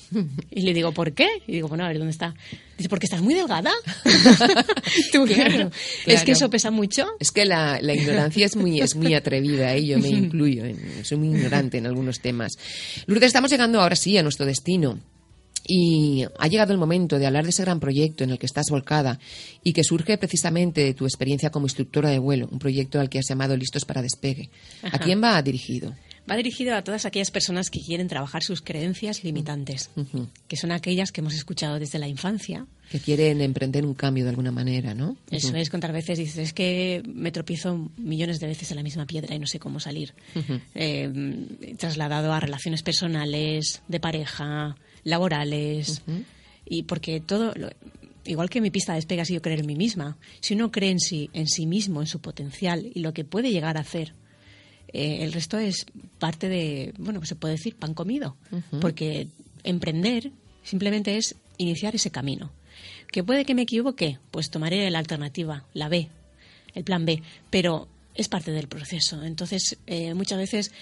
Y 0.50 0.60
le 0.62 0.74
digo, 0.74 0.92
¿por 0.92 1.12
qué? 1.14 1.26
Y 1.46 1.52
digo, 1.52 1.68
bueno, 1.68 1.84
a 1.84 1.88
ver, 1.88 1.98
¿dónde 1.98 2.10
está? 2.12 2.34
Dice, 2.76 2.88
porque 2.88 3.06
estás 3.06 3.22
muy 3.22 3.34
delgada. 3.34 3.70
Tú, 5.12 5.24
Claro, 5.26 5.70
Es 5.70 6.04
claro. 6.04 6.24
que 6.26 6.32
eso 6.32 6.50
pesa 6.50 6.70
mucho. 6.70 7.06
Es 7.18 7.30
que 7.30 7.44
la, 7.44 7.80
la 7.80 7.94
ignorancia 7.94 8.44
es 8.46 8.56
muy, 8.56 8.80
es 8.80 8.94
muy 8.94 9.14
atrevida, 9.14 9.74
¿eh? 9.74 9.86
yo 9.86 9.98
me 9.98 10.08
incluyo, 10.10 10.64
en- 10.64 11.04
soy 11.04 11.18
muy 11.18 11.28
ignorante 11.28 11.78
en 11.78 11.86
algunos 11.86 12.20
temas. 12.20 12.52
Lourdes, 13.06 13.28
estamos 13.28 13.50
llegando 13.50 13.80
ahora 13.80 13.96
sí 13.96 14.16
a 14.18 14.22
nuestro 14.22 14.46
destino. 14.46 14.98
Y 15.64 16.24
ha 16.40 16.48
llegado 16.48 16.72
el 16.72 16.78
momento 16.78 17.20
de 17.20 17.26
hablar 17.26 17.44
de 17.44 17.50
ese 17.50 17.62
gran 17.62 17.78
proyecto 17.78 18.24
en 18.24 18.30
el 18.30 18.38
que 18.40 18.46
estás 18.46 18.66
volcada 18.68 19.20
y 19.62 19.72
que 19.72 19.84
surge 19.84 20.18
precisamente 20.18 20.80
de 20.82 20.92
tu 20.92 21.04
experiencia 21.04 21.50
como 21.50 21.66
instructora 21.66 22.10
de 22.10 22.18
vuelo, 22.18 22.48
un 22.50 22.58
proyecto 22.58 22.98
al 22.98 23.08
que 23.08 23.20
has 23.20 23.28
llamado 23.28 23.56
Listos 23.56 23.84
para 23.84 24.02
Despegue. 24.02 24.50
¿A 24.82 24.98
quién 24.98 25.22
va 25.22 25.40
dirigido? 25.40 25.94
Va 26.30 26.36
dirigido 26.36 26.76
a 26.76 26.82
todas 26.84 27.04
aquellas 27.04 27.30
personas 27.32 27.68
que 27.68 27.80
quieren 27.80 28.06
trabajar 28.06 28.42
sus 28.44 28.62
creencias 28.62 29.24
limitantes, 29.24 29.90
Ujú. 29.96 30.28
que 30.46 30.56
son 30.56 30.70
aquellas 30.70 31.10
que 31.10 31.20
hemos 31.20 31.34
escuchado 31.34 31.78
desde 31.80 31.98
la 31.98 32.06
infancia. 32.06 32.66
Que 32.90 33.00
quieren 33.00 33.40
emprender 33.40 33.84
un 33.84 33.94
cambio 33.94 34.22
de 34.24 34.30
alguna 34.30 34.52
manera, 34.52 34.94
¿no? 34.94 35.16
Eso 35.30 35.48
Ujú. 35.48 35.56
es, 35.56 35.68
contar 35.68 35.92
veces 35.92 36.18
dices, 36.18 36.38
es 36.38 36.52
que 36.52 37.02
me 37.12 37.32
tropiezo 37.32 37.90
millones 37.96 38.38
de 38.38 38.46
veces 38.46 38.70
en 38.70 38.76
la 38.76 38.82
misma 38.84 39.04
piedra 39.06 39.34
y 39.34 39.38
no 39.40 39.46
sé 39.48 39.58
cómo 39.58 39.80
salir. 39.80 40.14
Eh, 40.74 41.10
trasladado 41.78 42.32
a 42.32 42.38
relaciones 42.40 42.82
personales, 42.82 43.82
de 43.88 44.00
pareja, 44.00 44.76
laborales, 45.04 46.02
y 46.64 46.84
porque 46.84 47.20
todo, 47.20 47.52
lo- 47.56 47.70
igual 48.24 48.48
que 48.48 48.60
mi 48.60 48.70
pista 48.70 48.92
de 48.92 48.96
despegue 48.98 49.22
ha 49.22 49.24
sido 49.24 49.42
creer 49.42 49.60
en 49.60 49.66
mí 49.66 49.74
misma, 49.74 50.16
si 50.40 50.54
uno 50.54 50.70
cree 50.70 50.90
en 50.90 51.00
sí, 51.00 51.30
en 51.32 51.48
sí 51.48 51.66
mismo, 51.66 52.00
en 52.00 52.06
su 52.06 52.20
potencial 52.20 52.90
y 52.94 53.00
lo 53.00 53.12
que 53.12 53.24
puede 53.24 53.50
llegar 53.50 53.76
a 53.76 53.80
hacer, 53.80 54.14
eh, 54.92 55.18
el 55.20 55.32
resto 55.32 55.58
es 55.58 55.86
parte 56.18 56.48
de, 56.48 56.94
bueno, 56.98 57.20
pues 57.20 57.28
se 57.28 57.36
puede 57.36 57.54
decir 57.54 57.76
pan 57.76 57.94
comido, 57.94 58.36
porque 58.80 59.28
emprender 59.64 60.32
simplemente 60.62 61.16
es 61.16 61.36
iniciar 61.58 61.94
ese 61.94 62.10
camino. 62.10 62.52
¿Que 63.10 63.22
puede 63.22 63.44
que 63.44 63.54
me 63.54 63.62
equivoque? 63.62 64.18
Pues 64.30 64.50
tomaré 64.50 64.90
la 64.90 64.98
alternativa, 64.98 65.64
la 65.74 65.88
B, 65.88 66.08
el 66.74 66.84
plan 66.84 67.04
B, 67.04 67.22
pero 67.50 67.88
es 68.14 68.28
parte 68.28 68.52
del 68.52 68.68
proceso. 68.68 69.22
Entonces, 69.22 69.78
eh, 69.86 70.14
muchas 70.14 70.38
veces 70.38 70.72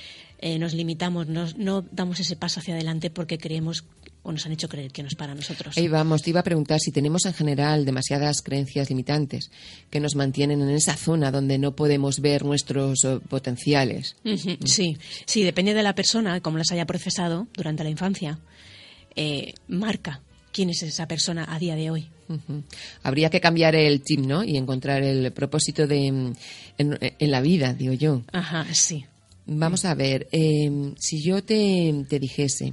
eh, 0.41 0.59
nos 0.59 0.75
limitamos, 0.75 1.29
nos- 1.29 1.57
no 1.57 1.83
damos 1.93 2.19
ese 2.21 2.35
paso 2.37 2.61
hacia 2.61 2.75
adelante 2.75 3.11
porque 3.11 3.39
creemos 3.39 3.85
o 4.23 4.33
nos 4.33 4.45
han 4.45 4.53
hecho 4.53 4.69
creer 4.69 4.91
que 4.93 5.03
no 5.03 5.09
es 5.09 5.15
para 5.15 5.35
nosotros. 5.35 5.79
Ahí 5.79 5.89
vamos, 5.89 6.21
te 6.23 6.29
iba 6.31 6.41
a 6.41 6.43
preguntar 6.45 6.79
si 6.81 6.93
tenemos 6.93 7.25
en 7.25 7.33
general 7.33 7.87
demasiadas 7.87 8.43
creencias 8.43 8.91
limitantes 8.91 9.51
que 9.91 9.99
nos 10.01 10.15
mantienen 10.15 10.61
en 10.61 10.69
esa 10.71 10.95
zona 10.97 11.31
donde 11.31 11.57
no 11.59 11.75
podemos 11.75 12.21
ver 12.21 12.45
nuestros 12.45 13.03
eh, 13.05 13.19
potenciales. 13.31 14.17
Ujú, 14.25 14.57
Sí, 14.67 14.97
sí, 15.25 15.43
depende 15.43 15.73
de 15.73 15.83
la 15.83 15.95
persona, 15.95 16.41
cómo 16.41 16.59
las 16.59 16.71
haya 16.71 16.85
procesado 16.85 17.47
durante 17.55 17.83
la 17.83 17.89
infancia, 17.91 18.39
eh, 19.17 19.55
marca 19.69 20.21
quién 20.53 20.69
es 20.71 20.83
esa 20.83 21.07
persona 21.09 21.47
a 21.49 21.59
día 21.59 21.75
de 21.77 21.91
hoy. 21.91 22.09
Habría 23.03 23.31
que 23.31 23.41
cambiar 23.41 23.75
el 23.75 24.03
chip, 24.05 24.21
¿no? 24.21 24.45
Y 24.45 24.57
encontrar 24.57 25.03
el 25.03 25.33
propósito 25.33 25.87
de 25.87 26.13
mm, 26.13 26.33
en, 26.79 26.99
en 27.19 27.31
la 27.31 27.41
vida, 27.41 27.73
digo 27.73 27.93
yo. 27.95 28.23
Ajá, 28.33 28.67
sí. 28.73 29.05
Vamos 29.53 29.85
a 29.85 29.97
ver, 29.97 30.29
eh, 30.31 30.95
si 30.97 31.21
yo 31.21 31.43
te, 31.43 32.07
te 32.09 32.21
dijese, 32.21 32.73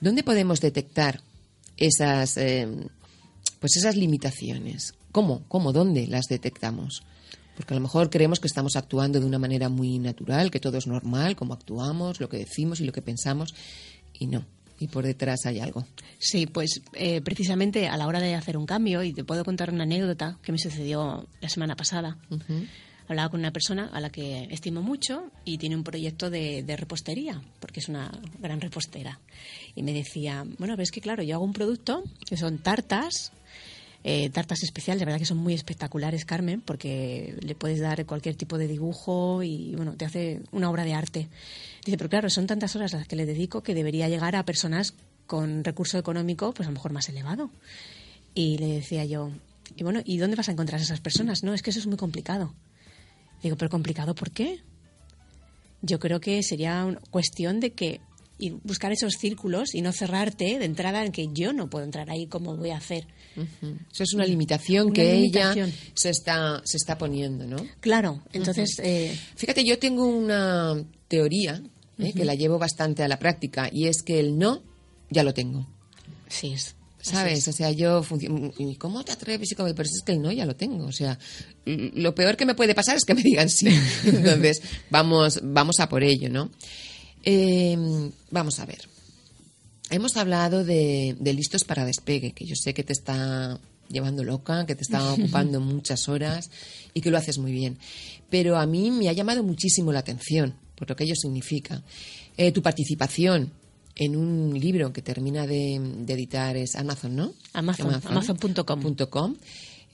¿dónde 0.00 0.22
podemos 0.22 0.60
detectar 0.60 1.22
esas, 1.78 2.36
eh, 2.36 2.68
pues 3.58 3.74
esas 3.78 3.96
limitaciones? 3.96 4.92
¿Cómo? 5.12 5.44
¿Cómo? 5.48 5.72
¿Dónde 5.72 6.06
las 6.06 6.26
detectamos? 6.26 7.04
Porque 7.56 7.72
a 7.72 7.78
lo 7.78 7.80
mejor 7.80 8.10
creemos 8.10 8.38
que 8.38 8.48
estamos 8.48 8.76
actuando 8.76 9.18
de 9.18 9.24
una 9.24 9.38
manera 9.38 9.70
muy 9.70 9.98
natural, 9.98 10.50
que 10.50 10.60
todo 10.60 10.76
es 10.76 10.86
normal, 10.86 11.36
como 11.36 11.54
actuamos, 11.54 12.20
lo 12.20 12.28
que 12.28 12.36
decimos 12.36 12.80
y 12.80 12.84
lo 12.84 12.92
que 12.92 13.00
pensamos, 13.00 13.54
y 14.12 14.26
no. 14.26 14.44
Y 14.78 14.88
por 14.88 15.06
detrás 15.06 15.46
hay 15.46 15.58
algo. 15.58 15.86
Sí, 16.18 16.44
pues 16.44 16.82
eh, 16.92 17.22
precisamente 17.22 17.88
a 17.88 17.96
la 17.96 18.06
hora 18.06 18.20
de 18.20 18.34
hacer 18.34 18.58
un 18.58 18.66
cambio, 18.66 19.02
y 19.02 19.14
te 19.14 19.24
puedo 19.24 19.42
contar 19.42 19.72
una 19.72 19.84
anécdota 19.84 20.38
que 20.42 20.52
me 20.52 20.58
sucedió 20.58 21.26
la 21.40 21.48
semana 21.48 21.76
pasada. 21.76 22.18
Hablaba 23.08 23.30
con 23.30 23.40
una 23.40 23.52
persona 23.52 23.90
a 23.92 24.00
la 24.00 24.10
que 24.10 24.46
estimo 24.50 24.82
mucho 24.82 25.30
y 25.44 25.58
tiene 25.58 25.76
un 25.76 25.84
proyecto 25.84 26.30
de, 26.30 26.62
de 26.62 26.76
repostería, 26.76 27.40
porque 27.58 27.80
es 27.80 27.88
una 27.88 28.10
gran 28.38 28.60
repostera. 28.60 29.18
Y 29.74 29.82
me 29.82 29.92
decía, 29.92 30.44
bueno, 30.58 30.76
ves 30.76 30.90
que 30.90 31.00
claro, 31.00 31.22
yo 31.22 31.34
hago 31.34 31.44
un 31.44 31.54
producto 31.54 32.04
que 32.28 32.36
son 32.36 32.58
tartas, 32.58 33.32
eh, 34.04 34.30
tartas 34.30 34.62
especiales, 34.62 35.00
la 35.00 35.06
verdad 35.06 35.18
que 35.18 35.26
son 35.26 35.38
muy 35.38 35.54
espectaculares, 35.54 36.24
Carmen, 36.24 36.60
porque 36.60 37.36
le 37.40 37.54
puedes 37.54 37.80
dar 37.80 38.04
cualquier 38.06 38.36
tipo 38.36 38.56
de 38.56 38.68
dibujo 38.68 39.42
y 39.42 39.74
bueno, 39.74 39.94
te 39.96 40.04
hace 40.04 40.42
una 40.52 40.70
obra 40.70 40.84
de 40.84 40.94
arte. 40.94 41.28
Dice, 41.84 41.96
pero 41.96 42.10
claro, 42.10 42.30
son 42.30 42.46
tantas 42.46 42.76
horas 42.76 42.92
las 42.92 43.08
que 43.08 43.16
le 43.16 43.26
dedico 43.26 43.62
que 43.62 43.74
debería 43.74 44.08
llegar 44.08 44.36
a 44.36 44.44
personas 44.44 44.94
con 45.26 45.64
recurso 45.64 45.98
económico, 45.98 46.52
pues 46.52 46.66
a 46.66 46.70
lo 46.70 46.74
mejor 46.74 46.92
más 46.92 47.08
elevado. 47.08 47.50
Y 48.34 48.58
le 48.58 48.66
decía 48.68 49.04
yo, 49.04 49.30
y 49.76 49.82
bueno, 49.82 50.00
¿y 50.04 50.18
dónde 50.18 50.36
vas 50.36 50.48
a 50.48 50.52
encontrar 50.52 50.80
a 50.80 50.84
esas 50.84 51.00
personas? 51.00 51.42
No, 51.42 51.52
es 51.52 51.62
que 51.62 51.70
eso 51.70 51.80
es 51.80 51.86
muy 51.86 51.96
complicado. 51.96 52.54
Digo, 53.42 53.56
pero 53.56 53.70
complicado, 53.70 54.14
¿por 54.14 54.30
qué? 54.30 54.60
Yo 55.82 55.98
creo 55.98 56.20
que 56.20 56.42
sería 56.42 56.84
una 56.84 57.00
cuestión 57.10 57.60
de 57.60 57.72
que 57.72 58.00
y 58.40 58.50
buscar 58.50 58.92
esos 58.92 59.14
círculos 59.14 59.74
y 59.74 59.82
no 59.82 59.90
cerrarte 59.92 60.60
de 60.60 60.64
entrada 60.64 61.04
en 61.04 61.10
que 61.10 61.28
yo 61.32 61.52
no 61.52 61.68
puedo 61.68 61.84
entrar 61.84 62.08
ahí, 62.08 62.28
¿cómo 62.28 62.56
voy 62.56 62.70
a 62.70 62.76
hacer? 62.76 63.08
Eso 63.92 64.02
es 64.04 64.14
una 64.14 64.24
limitación 64.26 64.86
Una 64.86 64.94
que 64.94 65.14
limitación. 65.14 65.68
ella 65.68 65.78
se 65.94 66.10
está, 66.10 66.62
se 66.64 66.76
está 66.76 66.96
poniendo, 66.98 67.46
¿no? 67.48 67.56
Claro, 67.80 68.22
entonces, 68.32 68.78
eh, 68.80 69.18
Fíjate, 69.34 69.64
yo 69.64 69.78
tengo 69.80 70.06
una 70.06 70.74
teoría 71.08 71.60
¿eh? 71.98 72.12
que 72.12 72.24
la 72.24 72.36
llevo 72.36 72.58
bastante 72.60 73.02
a 73.02 73.08
la 73.08 73.18
práctica 73.18 73.68
y 73.72 73.88
es 73.88 74.02
que 74.02 74.20
el 74.20 74.38
no 74.38 74.62
ya 75.10 75.24
lo 75.24 75.34
tengo. 75.34 75.66
sí 76.28 76.52
es. 76.52 76.76
¿Sabes? 77.10 77.38
es. 77.40 77.48
O 77.48 77.52
sea, 77.52 77.70
yo. 77.72 78.04
¿Y 78.58 78.76
cómo 78.76 79.04
te 79.04 79.12
atreves? 79.12 79.50
Y 79.52 79.54
cómo- 79.54 79.68
Pero 79.74 79.82
es 79.88 80.02
que 80.04 80.12
el 80.12 80.22
no 80.22 80.30
ya 80.32 80.44
lo 80.46 80.56
tengo. 80.56 80.86
O 80.86 80.92
sea, 80.92 81.18
lo 81.64 82.14
peor 82.14 82.36
que 82.36 82.46
me 82.46 82.54
puede 82.54 82.74
pasar 82.74 82.96
es 82.96 83.04
que 83.04 83.14
me 83.14 83.22
digan 83.22 83.48
sí. 83.48 83.68
Entonces, 84.04 84.60
vamos, 84.90 85.40
vamos 85.42 85.80
a 85.80 85.88
por 85.88 86.02
ello, 86.02 86.28
¿no? 86.30 86.50
Eh, 87.24 87.76
vamos 88.30 88.58
a 88.60 88.66
ver. 88.66 88.88
Hemos 89.90 90.16
hablado 90.16 90.64
de, 90.64 91.16
de 91.18 91.32
listos 91.32 91.64
para 91.64 91.84
despegue, 91.84 92.32
que 92.32 92.44
yo 92.44 92.54
sé 92.56 92.74
que 92.74 92.84
te 92.84 92.92
está 92.92 93.58
llevando 93.88 94.22
loca, 94.22 94.66
que 94.66 94.74
te 94.74 94.82
está 94.82 95.12
ocupando 95.12 95.60
muchas 95.60 96.08
horas 96.08 96.50
y 96.92 97.00
que 97.00 97.10
lo 97.10 97.16
haces 97.18 97.38
muy 97.38 97.52
bien. 97.52 97.78
Pero 98.30 98.58
a 98.58 98.66
mí 98.66 98.90
me 98.90 99.08
ha 99.08 99.12
llamado 99.12 99.42
muchísimo 99.42 99.92
la 99.92 100.00
atención 100.00 100.54
por 100.74 100.88
lo 100.88 100.94
que 100.94 101.04
ello 101.04 101.14
significa. 101.16 101.82
Eh, 102.36 102.52
tu 102.52 102.62
participación 102.62 103.50
en 103.98 104.16
un 104.16 104.58
libro 104.58 104.92
que 104.92 105.02
termina 105.02 105.46
de, 105.46 105.78
de 106.06 106.12
editar 106.14 106.56
es 106.56 106.74
Amazon, 106.76 107.14
¿no? 107.16 107.32
Amazon, 107.52 108.00
amazon.com. 108.04 108.80
punto 108.80 109.10
com, 109.10 109.36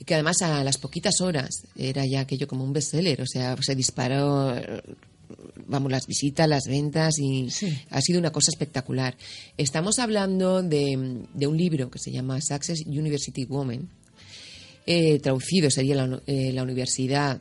que 0.07 0.15
además 0.15 0.43
a 0.43 0.63
las 0.63 0.79
poquitas 0.79 1.21
horas 1.21 1.65
era 1.77 2.05
ya 2.07 2.21
aquello 2.21 2.47
como 2.47 2.63
un 2.65 2.73
bestseller, 2.73 3.21
o 3.23 3.27
sea, 3.27 3.57
se 3.61 3.75
disparó, 3.75 4.55
vamos, 5.67 5.91
las 5.91 6.07
visitas, 6.07 6.49
las 6.49 6.65
ventas 6.69 7.19
y 7.19 7.51
Sí. 7.51 7.77
ha 7.91 8.01
sido 8.01 8.19
una 8.19 8.31
cosa 8.31 8.51
espectacular. 8.51 9.17
Estamos 9.57 9.99
hablando 9.99 10.63
de, 10.63 11.25
de 11.33 11.47
un 11.47 11.57
libro 11.57 11.91
que 11.91 11.99
se 11.99 12.11
llama 12.13 12.41
Success 12.41 12.85
University 12.87 13.45
Woman, 13.47 13.89
eh, 14.87 15.19
traducido 15.21 15.71
sería 15.71 15.95
la, 15.95 16.21
eh, 16.27 16.53
la 16.53 16.63
Universidad 16.63 17.41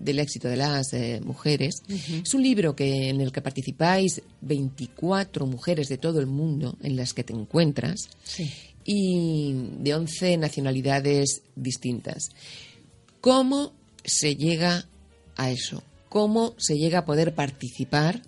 del 0.00 0.18
éxito 0.18 0.48
de 0.48 0.56
las 0.56 0.92
eh, 0.92 1.20
mujeres. 1.24 1.82
Es 1.88 2.34
un 2.34 2.42
libro 2.42 2.74
que, 2.74 3.08
en 3.10 3.20
el 3.20 3.30
que 3.30 3.40
participáis 3.42 4.20
24 4.40 5.46
mujeres 5.46 5.88
de 5.88 5.98
todo 5.98 6.18
el 6.20 6.26
mundo 6.26 6.76
en 6.82 6.96
las 6.96 7.12
que 7.14 7.22
te 7.22 7.32
encuentras 7.32 8.08
Sí. 8.24 8.50
y 8.84 9.52
de 9.78 9.94
11 9.94 10.36
nacionalidades 10.38 11.42
distintas. 11.54 12.30
¿Cómo 13.20 13.72
se 14.04 14.34
llega 14.36 14.86
a 15.36 15.50
eso? 15.50 15.82
¿Cómo 16.08 16.54
se 16.58 16.76
llega 16.76 17.00
a 17.00 17.04
poder 17.04 17.34
participar 17.34 18.22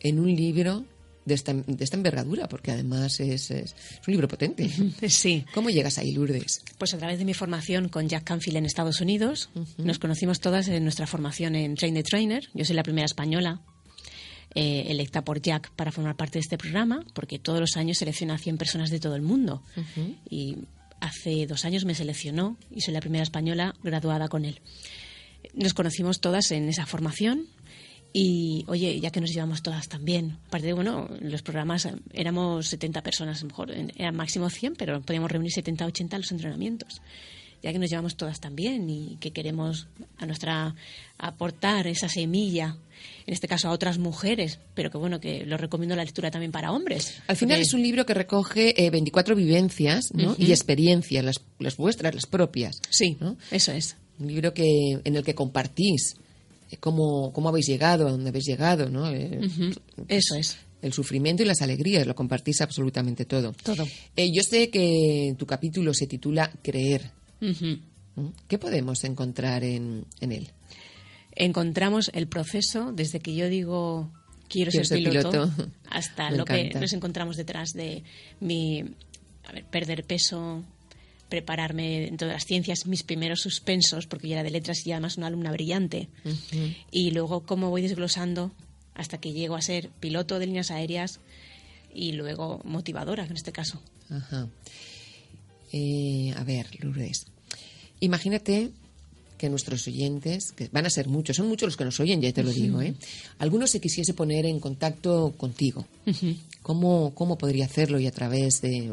en 0.00 0.18
un 0.18 0.34
libro 0.34 0.84
de 1.26 1.34
esta, 1.34 1.52
de 1.52 1.84
esta 1.84 1.96
envergadura? 1.96 2.48
Porque 2.48 2.70
además 2.70 3.20
es, 3.20 3.50
es- 3.50 3.74
es 3.74 4.08
un 4.08 4.12
libro 4.12 4.26
potente. 4.28 4.70
Sí. 5.08 5.44
¿Cómo 5.52 5.68
llegas 5.68 5.98
ahí, 5.98 6.12
Lourdes? 6.12 6.62
Pues 6.78 6.94
a 6.94 6.98
través 6.98 7.18
de 7.18 7.24
mi 7.26 7.34
formación 7.34 7.88
con 7.90 8.08
Jack 8.08 8.24
Canfield 8.24 8.56
en 8.56 8.64
Estados 8.66 9.00
Unidos, 9.02 9.50
nos 9.76 9.98
conocimos 9.98 10.40
todas 10.40 10.68
en 10.68 10.82
nuestra 10.84 11.06
formación 11.06 11.54
en 11.54 11.74
Train 11.74 11.92
the 11.94 12.02
Trainer. 12.02 12.48
Yo 12.54 12.64
soy 12.64 12.74
la 12.76 12.82
primera 12.82 13.04
española 13.04 13.60
eh, 14.54 14.84
electa 14.88 15.22
por 15.22 15.42
Jack 15.42 15.70
para 15.76 15.92
formar 15.92 16.16
parte 16.16 16.34
de 16.34 16.40
este 16.40 16.56
programa, 16.56 17.04
porque 17.14 17.38
todos 17.38 17.60
los 17.60 17.76
años 17.76 17.98
selecciona 17.98 18.34
a 18.34 18.38
100 18.38 18.56
personas 18.56 18.90
de 18.90 19.00
todo 19.00 19.14
el 19.16 19.22
mundo. 19.22 19.62
Y 20.30 20.56
hace 21.00 21.46
dos 21.46 21.64
años 21.66 21.84
me 21.84 21.94
seleccionó 21.94 22.56
y 22.70 22.80
soy 22.80 22.94
la 22.94 23.00
primera 23.00 23.22
española 23.22 23.74
graduada 23.82 24.28
con 24.28 24.44
él. 24.46 24.60
Nos 25.54 25.74
conocimos 25.74 26.20
todas 26.20 26.50
en 26.52 26.68
esa 26.68 26.86
formación 26.86 27.46
y, 28.12 28.64
oye, 28.68 28.98
ya 29.00 29.10
que 29.10 29.20
nos 29.20 29.32
llevamos 29.32 29.62
todas 29.62 29.88
tan 29.88 30.04
bien, 30.04 30.38
aparte 30.46 30.66
de, 30.68 30.72
bueno, 30.72 31.08
los 31.20 31.42
programas 31.42 31.84
eh, 31.86 31.94
éramos 32.14 32.66
70 32.68 33.02
personas, 33.02 33.38
a 33.38 33.42
lo 33.42 33.48
mejor 33.48 33.70
eran 33.72 34.16
máximo 34.16 34.48
100, 34.48 34.74
pero 34.76 35.00
podíamos 35.02 35.30
reunir 35.30 35.52
70, 35.52 35.84
80 35.86 36.16
en 36.16 36.22
los 36.22 36.32
entrenamientos. 36.32 37.02
Ya 37.62 37.72
que 37.72 37.78
nos 37.78 37.90
llevamos 37.90 38.16
todas 38.16 38.38
tan 38.38 38.54
bien 38.54 38.88
y 38.88 39.16
que 39.18 39.32
queremos 39.32 39.88
a 40.18 40.26
nuestra 40.26 40.74
aportar 41.18 41.86
esa 41.86 42.08
semilla, 42.08 42.76
en 43.26 43.34
este 43.34 43.48
caso 43.48 43.68
a 43.68 43.72
otras 43.72 43.98
mujeres, 43.98 44.60
pero 44.74 44.90
que 44.90 44.98
bueno, 44.98 45.20
que 45.20 45.44
lo 45.46 45.56
recomiendo 45.56 45.96
la 45.96 46.04
lectura 46.04 46.30
también 46.30 46.52
para 46.52 46.70
hombres. 46.70 47.20
Al 47.26 47.36
final 47.36 47.56
Porque- 47.56 47.62
es 47.66 47.74
un 47.74 47.82
libro 47.82 48.06
que 48.06 48.14
recoge 48.14 48.84
eh, 48.84 48.90
24 48.90 49.34
vivencias 49.34 50.10
¿no? 50.14 50.36
y 50.38 50.50
experiencias, 50.52 51.24
las, 51.24 51.36
las 51.58 51.76
vuestras, 51.76 52.14
las 52.14 52.26
propias. 52.26 52.80
Sí, 52.90 53.16
¿no? 53.20 53.36
eso 53.50 53.72
es. 53.72 53.96
Un 54.18 54.28
libro 54.28 54.52
que, 54.54 55.00
en 55.04 55.16
el 55.16 55.24
que 55.24 55.34
compartís 55.34 56.16
cómo, 56.80 57.32
cómo 57.32 57.48
habéis 57.48 57.66
llegado, 57.66 58.06
a 58.08 58.10
dónde 58.10 58.30
habéis 58.30 58.46
llegado, 58.46 58.90
¿no? 58.90 59.10
Eh, 59.12 59.40
Eso 60.08 60.34
es. 60.34 60.56
El 60.82 60.92
sufrimiento 60.92 61.42
y 61.42 61.46
las 61.46 61.62
alegrías, 61.62 62.06
lo 62.06 62.14
compartís 62.14 62.60
absolutamente 62.60 63.24
todo. 63.24 63.52
Todo. 63.62 63.86
Eh, 64.14 64.30
yo 64.32 64.42
sé 64.42 64.70
que 64.70 65.34
tu 65.38 65.46
capítulo 65.46 65.94
se 65.94 66.06
titula 66.06 66.50
Creer. 66.62 67.10
¿no? 67.40 68.32
¿Qué 68.48 68.58
podemos 68.58 69.02
encontrar 69.04 69.64
en, 69.64 70.04
en 70.20 70.32
él? 70.32 70.48
encontramos 71.38 72.10
el 72.14 72.28
proceso 72.28 72.92
desde 72.92 73.20
que 73.20 73.34
yo 73.34 73.48
digo 73.50 74.10
quiero, 74.48 74.70
Quiero 74.70 74.86
ser, 74.86 74.98
piloto, 74.98 75.30
piloto. 75.30 75.68
hasta 75.90 76.30
Me 76.30 76.36
lo 76.38 76.44
que 76.46 76.70
nos 76.70 76.92
encontramos 76.94 77.36
detrás 77.36 77.72
de 77.74 78.04
mi 78.40 78.80
a 79.44 79.52
ver, 79.52 79.64
perder 79.66 80.04
peso, 80.04 80.64
prepararme 81.28 82.06
en 82.06 82.16
todas 82.16 82.34
las 82.34 82.44
ciencias, 82.44 82.86
mis 82.86 83.02
primeros 83.02 83.40
suspensos, 83.40 84.06
porque 84.06 84.28
yo 84.28 84.34
era 84.34 84.42
de 84.42 84.50
letras 84.50 84.86
y 84.86 84.92
además 84.92 85.16
una 85.16 85.26
alumna 85.26 85.52
brillante, 85.52 86.08
y 86.90 87.10
luego 87.10 87.40
cómo 87.40 87.70
voy 87.70 87.82
desglosando 87.82 88.52
hasta 88.94 89.18
que 89.18 89.32
llego 89.32 89.56
a 89.56 89.62
ser 89.62 89.90
piloto 90.00 90.38
de 90.38 90.46
líneas 90.46 90.70
aéreas 90.70 91.20
y 91.94 92.12
luego 92.12 92.60
motivadora 92.64 93.24
en 93.24 93.32
este 93.32 93.52
caso. 93.52 93.80
Ajá. 94.10 94.48
Eh, 95.72 96.32
a 96.36 96.44
ver, 96.44 96.66
Lourdes. 96.80 97.26
Imagínate 98.00 98.70
que 99.36 99.50
nuestros 99.50 99.86
oyentes, 99.86 100.52
que 100.52 100.68
van 100.72 100.86
a 100.86 100.90
ser 100.90 101.08
muchos, 101.08 101.36
son 101.36 101.48
muchos 101.48 101.66
los 101.66 101.76
que 101.76 101.84
nos 101.84 102.00
oyen, 102.00 102.20
ya 102.20 102.32
te 102.32 102.42
lo 102.42 102.50
digo, 102.50 102.80
¿eh? 102.80 102.94
Algunos 103.38 103.70
se 103.70 103.80
quisiese 103.80 104.14
poner 104.14 104.46
en 104.46 104.60
contacto 104.60 105.34
contigo. 105.36 105.86
¿Cómo, 106.62 107.12
¿Cómo 107.14 107.36
podría 107.36 107.66
hacerlo? 107.66 108.00
Y 108.00 108.06
a 108.06 108.12
través 108.12 108.62
de 108.62 108.90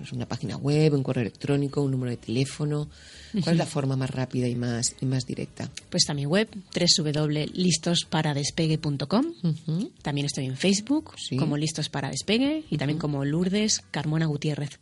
pues, 0.00 0.12
una 0.12 0.26
página 0.26 0.56
web, 0.56 0.94
un 0.94 1.02
correo 1.02 1.22
electrónico, 1.22 1.82
un 1.82 1.90
número 1.90 2.10
de 2.10 2.16
teléfono. 2.16 2.88
¿Cuál 3.32 3.54
es 3.54 3.58
la 3.58 3.66
forma 3.66 3.96
más 3.96 4.10
rápida 4.10 4.46
y 4.48 4.54
más, 4.56 4.94
y 5.00 5.06
más 5.06 5.26
directa? 5.26 5.68
Pues 5.90 6.02
está 6.04 6.14
mi 6.14 6.26
web, 6.26 6.48
www.listosparadespegue.com. 6.74 9.26
Ujú. 9.42 9.90
También 10.02 10.26
estoy 10.26 10.46
en 10.46 10.56
Facebook 10.56 11.12
Sí. 11.18 11.36
como 11.36 11.56
Listos 11.56 11.88
para 11.88 12.10
Despegue 12.10 12.64
y 12.70 12.76
también 12.78 12.98
como 12.98 13.24
Lourdes 13.24 13.82
Carmona 13.90 14.26
Gutiérrez. 14.26 14.78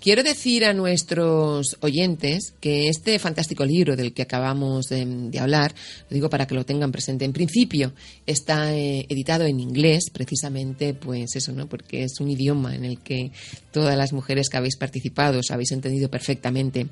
Quiero 0.00 0.22
decir 0.22 0.64
a 0.64 0.72
nuestros 0.72 1.76
oyentes 1.80 2.54
que 2.60 2.88
este 2.88 3.18
fantástico 3.18 3.64
libro 3.64 3.96
del 3.96 4.12
que 4.12 4.22
acabamos 4.22 4.86
de, 4.86 5.04
de 5.04 5.38
hablar, 5.38 5.74
lo 6.08 6.14
digo 6.14 6.30
para 6.30 6.46
que 6.46 6.54
lo 6.54 6.64
tengan 6.64 6.92
presente, 6.92 7.24
en 7.24 7.32
principio 7.32 7.92
está 8.26 8.74
eh, 8.74 9.06
editado 9.08 9.44
en 9.44 9.60
inglés, 9.60 10.10
precisamente, 10.12 10.94
pues 10.94 11.36
eso, 11.36 11.52
¿no? 11.52 11.68
Porque 11.68 12.04
es 12.04 12.20
un 12.20 12.30
idioma 12.30 12.74
en 12.74 12.84
el 12.84 13.00
que 13.00 13.32
todas 13.72 13.96
las 13.96 14.12
mujeres 14.12 14.48
que 14.48 14.56
habéis 14.56 14.76
participado 14.76 15.40
os 15.40 15.50
habéis 15.50 15.72
entendido 15.72 16.10
perfectamente. 16.10 16.88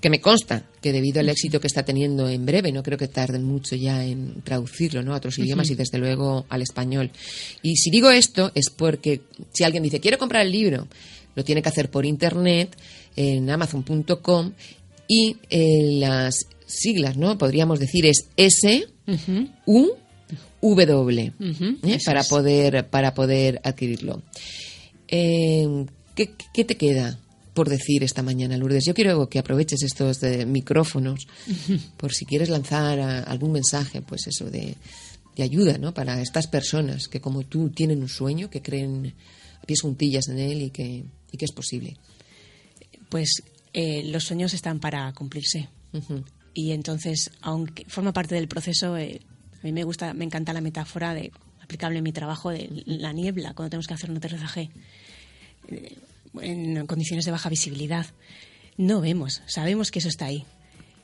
Que 0.00 0.10
me 0.10 0.20
consta 0.20 0.66
que 0.80 0.92
debido 0.92 1.20
al 1.20 1.28
éxito 1.28 1.60
que 1.60 1.66
está 1.66 1.84
teniendo 1.84 2.28
en 2.28 2.44
breve, 2.44 2.70
no 2.70 2.82
creo 2.82 2.98
que 2.98 3.08
tarden 3.08 3.44
mucho 3.44 3.76
ya 3.76 4.04
en 4.04 4.42
traducirlo, 4.42 5.02
¿no? 5.02 5.14
A 5.14 5.16
otros 5.16 5.38
idiomas 5.38 5.70
y 5.70 5.74
desde 5.74 5.98
luego 5.98 6.46
al 6.48 6.62
español. 6.62 7.10
Y 7.62 7.76
si 7.76 7.90
digo 7.90 8.10
esto 8.10 8.52
es 8.54 8.70
porque 8.70 9.22
si 9.52 9.64
alguien 9.64 9.82
dice 9.82 10.00
quiero 10.00 10.18
comprar 10.18 10.44
el 10.44 10.52
libro, 10.52 10.86
lo 11.36 11.44
tiene 11.44 11.62
que 11.62 11.68
hacer 11.68 11.88
por 11.90 12.04
internet 12.04 12.76
en 13.14 13.48
amazon.com 13.48 14.52
y 15.06 15.36
eh, 15.50 15.98
las 16.00 16.46
siglas, 16.66 17.16
¿no? 17.16 17.38
Podríamos 17.38 17.78
decir 17.78 18.06
es 18.06 18.26
S 18.36 18.86
U 19.66 19.90
W 20.60 21.32
¿eh? 21.84 21.98
para 22.04 22.24
poder 22.24 22.88
para 22.88 23.14
poder 23.14 23.60
adquirirlo. 23.62 24.22
Eh, 25.06 25.86
¿qué, 26.16 26.32
qué 26.52 26.64
te 26.64 26.76
queda 26.76 27.18
por 27.54 27.68
decir 27.68 28.02
esta 28.02 28.22
mañana, 28.22 28.56
Lourdes? 28.56 28.84
Yo 28.84 28.94
quiero 28.94 29.28
que 29.28 29.38
aproveches 29.38 29.82
estos 29.82 30.22
eh, 30.24 30.44
micrófonos 30.44 31.28
por 31.96 32.12
si 32.12 32.24
quieres 32.26 32.48
lanzar 32.48 32.98
a- 32.98 33.22
algún 33.22 33.52
mensaje, 33.52 34.02
pues 34.02 34.26
eso 34.26 34.50
de, 34.50 34.74
de 35.36 35.42
ayuda, 35.42 35.78
¿no? 35.78 35.94
Para 35.94 36.20
estas 36.20 36.48
personas 36.48 37.06
que 37.08 37.20
como 37.20 37.44
tú 37.44 37.70
tienen 37.70 38.02
un 38.02 38.08
sueño, 38.08 38.50
que 38.50 38.60
creen 38.62 39.14
pies 39.66 39.82
juntillas 39.82 40.28
en 40.28 40.38
él 40.38 40.62
y 40.62 40.70
que, 40.70 41.04
y 41.32 41.36
que 41.36 41.44
es 41.44 41.52
posible. 41.52 41.96
Pues 43.08 43.42
eh, 43.72 44.04
los 44.06 44.24
sueños 44.24 44.54
están 44.54 44.80
para 44.80 45.12
cumplirse. 45.12 45.68
Y 46.54 46.72
entonces, 46.72 47.30
aunque 47.42 47.84
forma 47.86 48.12
parte 48.12 48.34
del 48.34 48.48
proceso, 48.48 48.96
eh, 48.96 49.20
a 49.60 49.64
mí 49.64 49.72
me 49.72 49.84
gusta, 49.84 50.14
me 50.14 50.24
encanta 50.24 50.52
la 50.52 50.60
metáfora 50.60 51.14
de 51.14 51.30
aplicable 51.60 51.98
en 51.98 52.04
mi 52.04 52.12
trabajo 52.12 52.50
de 52.50 52.70
la 52.86 53.12
niebla 53.12 53.52
cuando 53.54 53.70
tenemos 53.70 53.86
que 53.86 53.94
hacer 53.94 54.10
un 54.10 54.16
aterrizaje 54.16 54.70
eh, 55.68 55.98
en 56.40 56.86
condiciones 56.86 57.24
de 57.24 57.32
baja 57.32 57.48
visibilidad. 57.48 58.06
No 58.76 59.00
vemos, 59.00 59.42
sabemos 59.46 59.90
que 59.90 59.98
eso 59.98 60.08
está 60.08 60.26
ahí. 60.26 60.44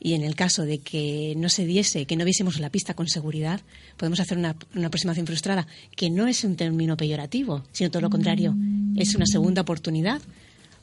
Y 0.04 0.14
en 0.14 0.22
el 0.24 0.34
caso 0.34 0.64
de 0.64 0.78
que 0.78 1.34
no 1.36 1.48
se 1.48 1.64
diese, 1.64 2.06
que 2.06 2.16
no 2.16 2.24
viésemos 2.24 2.58
la 2.58 2.70
pista 2.70 2.94
con 2.94 3.06
seguridad, 3.06 3.60
podemos 3.96 4.18
hacer 4.18 4.36
una, 4.36 4.56
una 4.74 4.88
aproximación 4.88 5.26
frustrada, 5.26 5.68
que 5.94 6.10
no 6.10 6.26
es 6.26 6.42
un 6.42 6.56
término 6.56 6.96
peyorativo, 6.96 7.62
sino 7.70 7.90
todo 7.90 8.02
lo 8.02 8.10
contrario. 8.10 8.52
Es 8.96 9.14
una 9.14 9.26
segunda 9.26 9.62
oportunidad 9.62 10.20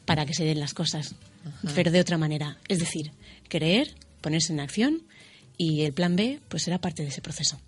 para 0.05 0.25
que 0.25 0.34
se 0.34 0.45
den 0.45 0.62
las 0.62 0.73
cosas, 0.73 1.15
pero 1.75 1.91
de 1.91 1.99
otra 1.99 2.17
manera. 2.17 2.58
Es 2.69 2.79
decir, 2.79 3.12
creer, 3.49 3.93
ponerse 4.21 4.53
en 4.53 4.62
acción 4.62 5.03
y 5.58 5.82
el 5.82 5.91
plan 5.91 6.15
B 6.15 6.39
pues 6.47 6.63
será 6.63 6.79
parte 6.79 7.03
de 7.03 7.10
ese 7.10 7.21
proceso. 7.21 7.60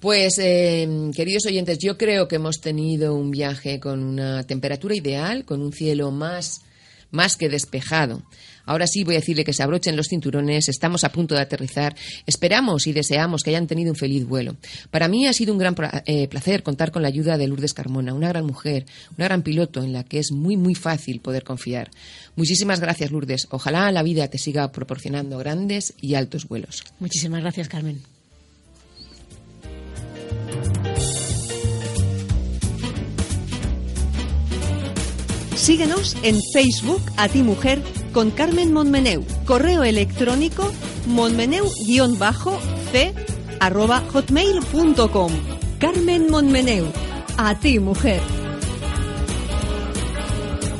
Pues, 0.00 0.38
eh, 0.38 0.88
queridos 1.14 1.44
oyentes, 1.46 1.78
yo 1.78 1.98
creo 1.98 2.26
que 2.26 2.36
hemos 2.36 2.60
tenido 2.60 3.14
un 3.14 3.30
viaje 3.30 3.80
con 3.80 4.02
una 4.02 4.44
temperatura 4.44 4.96
ideal, 4.96 5.44
con 5.44 5.60
un 5.60 5.72
cielo 5.72 6.10
más, 6.10 6.62
más 7.10 7.36
que 7.36 7.50
despejado. 7.50 8.22
Ahora 8.66 8.86
sí 8.86 9.04
voy 9.04 9.14
a 9.14 9.20
decirle 9.20 9.44
que 9.44 9.52
se 9.52 9.62
abrochen 9.62 9.96
los 9.96 10.08
cinturones, 10.08 10.68
estamos 10.68 11.04
a 11.04 11.12
punto 11.12 11.34
de 11.34 11.40
aterrizar. 11.40 11.96
Esperamos 12.26 12.86
y 12.86 12.92
deseamos 12.92 13.42
que 13.42 13.50
hayan 13.50 13.66
tenido 13.66 13.90
un 13.90 13.96
feliz 13.96 14.26
vuelo. 14.26 14.56
Para 14.90 15.08
mí 15.08 15.26
ha 15.26 15.32
sido 15.32 15.52
un 15.52 15.58
gran 15.58 15.74
eh, 16.04 16.28
placer 16.28 16.62
contar 16.62 16.92
con 16.92 17.02
la 17.02 17.08
ayuda 17.08 17.38
de 17.38 17.46
Lourdes 17.46 17.74
Carmona, 17.74 18.12
una 18.12 18.28
gran 18.28 18.44
mujer, 18.44 18.84
una 19.16 19.26
gran 19.26 19.42
piloto 19.42 19.82
en 19.82 19.92
la 19.92 20.04
que 20.04 20.18
es 20.18 20.32
muy, 20.32 20.56
muy 20.56 20.74
fácil 20.74 21.20
poder 21.20 21.44
confiar. 21.44 21.90
Muchísimas 22.34 22.80
gracias, 22.80 23.10
Lourdes. 23.10 23.46
Ojalá 23.50 23.90
la 23.92 24.02
vida 24.02 24.28
te 24.28 24.38
siga 24.38 24.70
proporcionando 24.72 25.38
grandes 25.38 25.94
y 26.00 26.14
altos 26.14 26.48
vuelos. 26.48 26.84
Muchísimas 26.98 27.40
gracias, 27.40 27.68
Carmen. 27.68 28.15
Síguenos 35.66 36.16
en 36.22 36.40
Facebook 36.52 37.02
a 37.16 37.28
ti 37.28 37.42
mujer 37.42 37.82
con 38.12 38.30
Carmen 38.30 38.72
Monmeneu. 38.72 39.24
Correo 39.46 39.82
electrónico 39.82 40.70
monmeneu-c. 41.08 43.14
Carmen 45.80 46.30
Monmeneu. 46.30 46.86
A 47.36 47.58
ti 47.58 47.80
mujer. 47.80 48.45